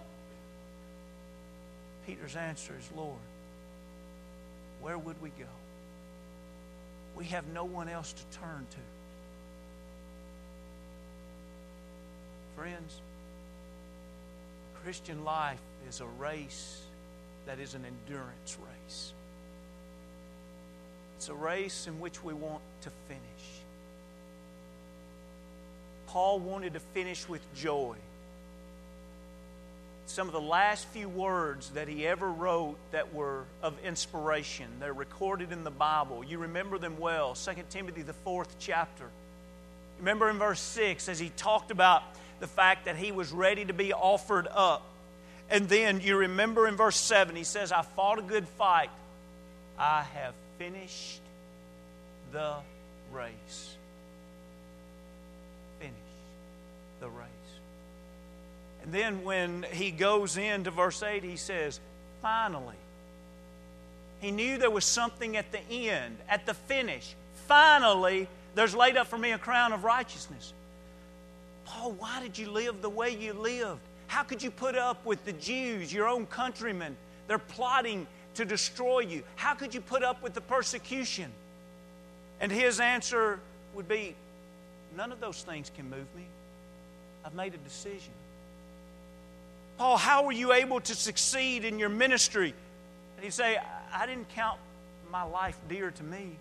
Peter's 2.06 2.34
answer 2.34 2.74
is, 2.78 2.88
Lord, 2.96 3.18
where 4.80 4.98
would 4.98 5.20
we 5.22 5.28
go? 5.30 5.46
We 7.16 7.26
have 7.26 7.46
no 7.48 7.64
one 7.64 7.88
else 7.88 8.12
to 8.12 8.38
turn 8.38 8.66
to. 8.70 8.76
Friends, 12.56 13.00
Christian 14.82 15.24
life 15.24 15.60
is 15.88 16.00
a 16.00 16.06
race 16.06 16.82
that 17.46 17.58
is 17.58 17.74
an 17.74 17.84
endurance 17.84 18.56
race. 18.60 19.12
It's 21.16 21.28
a 21.28 21.34
race 21.34 21.86
in 21.86 22.00
which 22.00 22.22
we 22.22 22.34
want 22.34 22.62
to 22.82 22.90
finish. 23.08 23.22
Paul 26.08 26.40
wanted 26.40 26.74
to 26.74 26.80
finish 26.80 27.28
with 27.28 27.40
joy. 27.54 27.96
Some 30.06 30.26
of 30.26 30.32
the 30.34 30.40
last 30.40 30.86
few 30.88 31.08
words 31.08 31.70
that 31.70 31.88
he 31.88 32.06
ever 32.06 32.30
wrote 32.30 32.76
that 32.90 33.14
were 33.14 33.44
of 33.62 33.74
inspiration, 33.84 34.66
they're 34.78 34.92
recorded 34.92 35.52
in 35.52 35.64
the 35.64 35.70
Bible. 35.70 36.22
You 36.22 36.38
remember 36.38 36.76
them 36.76 36.98
well. 36.98 37.34
2 37.34 37.52
Timothy, 37.70 38.02
the 38.02 38.12
fourth 38.12 38.56
chapter. 38.58 39.06
Remember 39.98 40.28
in 40.28 40.38
verse 40.38 40.60
6 40.60 41.08
as 41.08 41.18
he 41.18 41.30
talked 41.36 41.70
about 41.70 42.02
the 42.40 42.46
fact 42.46 42.86
that 42.86 42.96
he 42.96 43.12
was 43.12 43.32
ready 43.32 43.64
to 43.64 43.72
be 43.72 43.92
offered 43.92 44.48
up. 44.50 44.84
And 45.52 45.68
then 45.68 46.00
you 46.00 46.16
remember 46.16 46.66
in 46.66 46.76
verse 46.76 46.96
7, 46.96 47.36
he 47.36 47.44
says, 47.44 47.72
I 47.72 47.82
fought 47.82 48.18
a 48.18 48.22
good 48.22 48.48
fight. 48.48 48.88
I 49.78 50.02
have 50.14 50.32
finished 50.56 51.20
the 52.32 52.54
race. 53.12 53.76
Finished 55.78 55.96
the 57.00 57.10
race. 57.10 57.26
And 58.82 58.94
then 58.94 59.24
when 59.24 59.66
he 59.70 59.90
goes 59.90 60.38
into 60.38 60.70
verse 60.70 61.02
8, 61.02 61.22
he 61.22 61.36
says, 61.36 61.80
Finally. 62.22 62.76
He 64.22 64.30
knew 64.30 64.56
there 64.56 64.70
was 64.70 64.86
something 64.86 65.36
at 65.36 65.52
the 65.52 65.90
end, 65.90 66.16
at 66.30 66.46
the 66.46 66.54
finish. 66.54 67.14
Finally, 67.46 68.26
there's 68.54 68.74
laid 68.74 68.96
up 68.96 69.06
for 69.06 69.18
me 69.18 69.32
a 69.32 69.38
crown 69.38 69.74
of 69.74 69.84
righteousness. 69.84 70.54
Paul, 71.66 71.92
why 71.92 72.22
did 72.22 72.38
you 72.38 72.50
live 72.50 72.80
the 72.80 72.88
way 72.88 73.10
you 73.10 73.34
lived? 73.34 73.80
How 74.12 74.22
could 74.22 74.42
you 74.42 74.50
put 74.50 74.74
up 74.74 75.06
with 75.06 75.24
the 75.24 75.32
Jews, 75.32 75.90
your 75.90 76.06
own 76.06 76.26
countrymen? 76.26 76.98
They're 77.28 77.38
plotting 77.38 78.06
to 78.34 78.44
destroy 78.44 78.98
you. 78.98 79.22
How 79.36 79.54
could 79.54 79.74
you 79.74 79.80
put 79.80 80.02
up 80.02 80.22
with 80.22 80.34
the 80.34 80.42
persecution? 80.42 81.32
And 82.38 82.52
his 82.52 82.78
answer 82.78 83.40
would 83.74 83.88
be 83.88 84.14
none 84.98 85.12
of 85.12 85.20
those 85.20 85.40
things 85.40 85.72
can 85.74 85.88
move 85.88 86.04
me. 86.14 86.26
I've 87.24 87.32
made 87.32 87.54
a 87.54 87.56
decision. 87.56 88.12
Paul, 89.78 89.96
how 89.96 90.26
were 90.26 90.32
you 90.32 90.52
able 90.52 90.82
to 90.82 90.94
succeed 90.94 91.64
in 91.64 91.78
your 91.78 91.88
ministry? 91.88 92.52
And 93.16 93.24
he'd 93.24 93.32
say, 93.32 93.56
I 93.94 94.04
didn't 94.04 94.28
count 94.28 94.58
my 95.10 95.22
life 95.22 95.56
dear 95.70 95.90
to 95.90 96.02
me. 96.04 96.36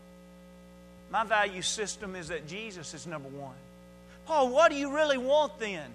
My 1.10 1.24
value 1.24 1.62
system 1.62 2.18
is 2.18 2.28
that 2.28 2.48
Jesus 2.48 2.94
is 2.94 3.08
number 3.08 3.30
one. 3.30 3.56
Paul, 4.26 4.50
what 4.50 4.72
do 4.72 4.78
you 4.78 4.94
really 4.94 5.18
want 5.18 5.58
then? 5.58 5.90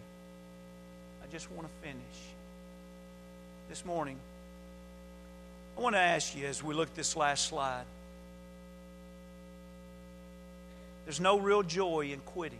I 1.26 1.32
just 1.32 1.50
want 1.50 1.66
to 1.66 1.74
finish. 1.82 1.98
This 3.68 3.84
morning, 3.84 4.16
I 5.76 5.80
want 5.80 5.96
to 5.96 6.00
ask 6.00 6.36
you 6.36 6.46
as 6.46 6.62
we 6.62 6.72
look 6.72 6.88
at 6.88 6.94
this 6.94 7.16
last 7.16 7.46
slide 7.46 7.84
there's 11.04 11.20
no 11.20 11.38
real 11.38 11.62
joy 11.62 12.10
in 12.12 12.18
quitting 12.20 12.58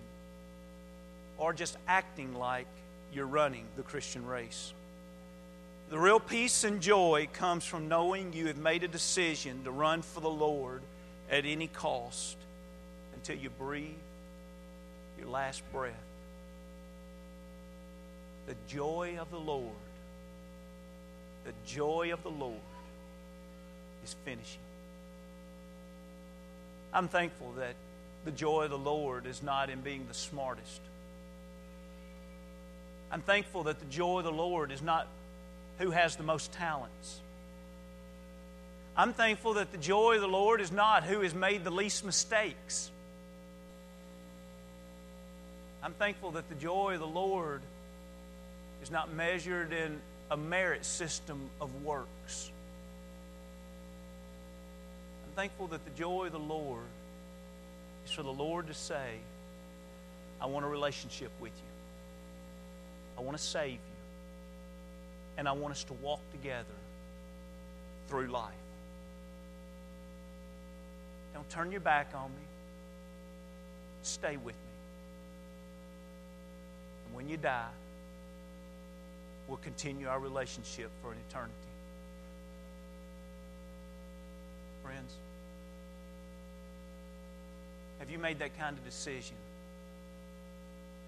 or 1.37 1.53
just 1.53 1.77
acting 1.89 2.35
like 2.35 2.67
you're 3.13 3.27
running 3.27 3.65
the 3.77 3.83
Christian 3.83 4.25
race. 4.25 4.73
The 5.91 5.99
real 5.99 6.21
peace 6.21 6.63
and 6.63 6.81
joy 6.81 7.29
comes 7.33 7.65
from 7.65 7.89
knowing 7.89 8.33
you 8.33 8.47
have 8.47 8.57
made 8.57 8.85
a 8.85 8.89
decision 8.89 9.65
to 9.65 9.73
run 9.73 10.03
for 10.03 10.21
the 10.21 10.31
Lord 10.31 10.83
at 11.29 11.45
any 11.45 11.67
cost 11.67 12.37
until 13.15 13.37
you 13.37 13.51
breathe 13.51 13.95
your 15.19 15.29
last 15.29 15.63
breath. 15.73 15.95
The 18.47 18.55
joy 18.69 19.19
of 19.21 19.31
the 19.31 19.41
Lord, 19.41 19.75
the 21.45 21.53
joy 21.67 22.13
of 22.13 22.23
the 22.23 22.31
Lord 22.31 22.61
is 24.05 24.15
finishing. 24.25 24.61
I'm 26.93 27.09
thankful 27.09 27.53
that 27.59 27.75
the 28.25 28.31
joy 28.31 28.65
of 28.65 28.71
the 28.71 28.79
Lord 28.79 29.27
is 29.27 29.43
not 29.43 29.69
in 29.69 29.81
being 29.81 30.07
the 30.07 30.15
smartest. 30.15 30.81
I'm 33.11 33.23
thankful 33.23 33.65
that 33.65 33.79
the 33.79 33.87
joy 33.87 34.19
of 34.19 34.25
the 34.25 34.33
Lord 34.33 34.73
is 34.73 34.83
not 34.83 35.07
who 35.79 35.91
has 35.91 36.17
the 36.17 36.23
most 36.23 36.53
talents. 36.53 37.21
I'm 38.97 39.13
thankful 39.13 39.55
that 39.55 39.73
the 39.73 39.79
joy 39.79 40.15
of 40.15 40.23
the 40.23 40.29
Lord 40.29 40.61
is 40.61 40.73
not 40.73 41.05
who 41.05 41.21
has 41.21 41.35
made 41.35 41.65
the 41.65 41.71
least 41.71 42.05
mistakes. 42.05 42.91
I'm 45.83 45.93
thankful 45.93 46.33
that 46.33 46.49
the 46.49 46.55
joy 46.55 46.95
of 46.95 47.01
the 47.01 47.07
Lord 47.07 47.61
is 48.83 48.91
not 48.91 49.13
measured 49.13 49.73
in 49.73 50.01
a 50.31 50.37
merit 50.37 50.85
system 50.85 51.51
of 51.61 51.85
works. 51.85 52.51
I'm 55.25 55.33
thankful 55.35 55.69
that 55.69 55.85
the 55.85 55.91
joy 55.91 56.27
of 56.27 56.33
the 56.33 56.39
Lord 56.39 56.85
is 58.05 58.13
for 58.13 58.23
the 58.23 58.33
Lord 58.33 58.67
to 58.69 58.75
say, 58.75 59.19
I 60.41 60.47
want 60.47 60.65
a 60.65 60.69
relationship 60.69 61.31
with 61.41 61.53
you. 61.53 63.19
I 63.19 63.23
want 63.23 63.37
to 63.37 63.43
save 63.43 63.73
you. 63.73 63.79
And 65.39 65.49
I 65.49 65.53
want 65.53 65.73
us 65.73 65.85
to 65.85 65.93
walk 65.95 66.21
together 66.33 66.65
through 68.09 68.29
life. 68.29 68.53
Don't 71.35 71.49
turn 71.51 71.71
your 71.71 71.81
back 71.81 72.13
on 72.15 72.31
me. 72.31 72.47
Stay 74.03 74.37
with 74.37 74.55
me. 74.55 74.61
And 77.07 77.17
when 77.17 77.29
you 77.29 77.37
die, 77.37 77.69
we'll 79.49 79.59
continue 79.59 80.09
our 80.09 80.19
relationship 80.19 80.91
for 81.03 81.13
an 81.13 81.19
eternity. 81.29 81.55
Friends, 84.83 85.13
have 87.99 88.11
you 88.11 88.19
made 88.19 88.39
that 88.41 88.59
kind 88.59 88.77
of 88.77 88.85
decision? 88.85 89.37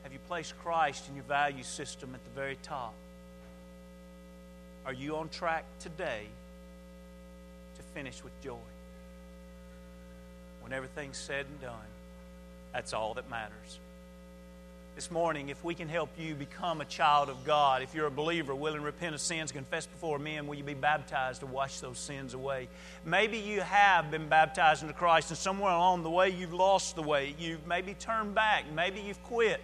Have 0.03 0.13
you 0.13 0.19
placed 0.29 0.59
Christ 0.59 1.09
in 1.09 1.17
your 1.17 1.25
value 1.25 1.63
system 1.63 2.15
at 2.15 2.23
the 2.25 2.31
very 2.31 2.57
top? 2.63 2.95
Are 4.87 4.93
you 4.93 5.17
on 5.17 5.29
track 5.29 5.65
today 5.81 6.25
to 7.77 7.83
finish 7.95 8.23
with 8.25 8.33
joy? 8.43 8.57
When 10.63 10.73
everything's 10.73 11.19
said 11.19 11.47
and 11.47 11.61
done, 11.61 11.75
that's 12.73 12.93
all 12.93 13.15
that 13.15 13.29
matters 13.29 13.79
this 14.99 15.13
morning, 15.13 15.49
if 15.49 15.63
we 15.63 15.77
can 15.77 15.89
help 15.89 16.11
you 16.19 16.35
become 16.35 16.81
a 16.81 16.85
child 16.85 17.29
of 17.29 17.45
God, 17.45 17.83
if 17.83 17.95
you're 17.95 18.09
a 18.09 18.11
believer, 18.11 18.53
willing 18.53 18.81
to 18.81 18.85
repent 18.85 19.15
of 19.15 19.21
sins, 19.21 19.53
confess 19.53 19.87
before 19.87 20.19
men, 20.19 20.49
will 20.49 20.57
you 20.57 20.65
be 20.65 20.75
baptized 20.75 21.39
to 21.39 21.47
wash 21.47 21.79
those 21.79 21.99
sins 21.99 22.35
away? 22.35 22.67
Maybe 23.05 23.39
you 23.39 23.61
have 23.61 24.11
been 24.11 24.29
baptized 24.29 24.83
into 24.83 24.95
Christ, 24.95 25.31
and 25.31 25.39
somewhere 25.39 25.71
along 25.71 26.03
the 26.03 26.11
way 26.11 26.31
you've 26.31 26.53
lost 26.53 26.97
the 26.97 27.03
way. 27.03 27.37
You've 27.39 27.65
maybe 27.65 27.95
turned 27.95 28.35
back. 28.35 28.65
Maybe 28.75 29.01
you've 29.01 29.23
quit. 29.23 29.61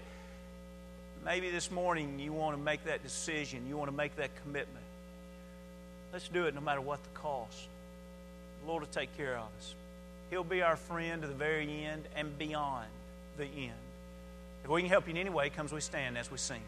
Maybe 1.25 1.51
this 1.51 1.69
morning 1.69 2.21
you 2.21 2.33
want 2.33 2.57
to 2.57 2.63
make 2.63 2.85
that 2.85 3.03
decision. 3.03 3.67
You 3.69 3.77
want 3.77 3.91
to 3.91 3.97
make 3.97 4.15
that 4.15 4.31
commitment. 4.45 4.87
Let's 6.13 6.29
do 6.29 6.45
it 6.45 6.55
no 6.55 6.61
matter 6.61 6.81
what 6.81 7.03
the 7.03 7.19
cost. 7.19 7.67
The 8.63 8.69
Lord 8.69 8.83
will 8.85 8.89
take 8.89 9.17
care 9.17 9.35
of 9.35 9.49
us. 9.59 9.75
He'll 10.31 10.45
be 10.45 10.63
our 10.63 10.77
friend 10.77 11.23
to 11.23 11.27
the 11.27 11.35
very 11.35 11.85
end 11.85 12.05
and 12.15 12.39
beyond 12.39 12.87
the 13.37 13.47
end. 13.47 13.84
If 14.65 14.71
we 14.71 14.81
can 14.81 14.89
help 14.89 15.07
you 15.07 15.11
in 15.11 15.19
any 15.19 15.29
way, 15.29 15.51
comes 15.51 15.75
we 15.75 15.81
stand 15.81 16.17
as 16.17 16.31
we 16.31 16.39
sing. 16.39 16.63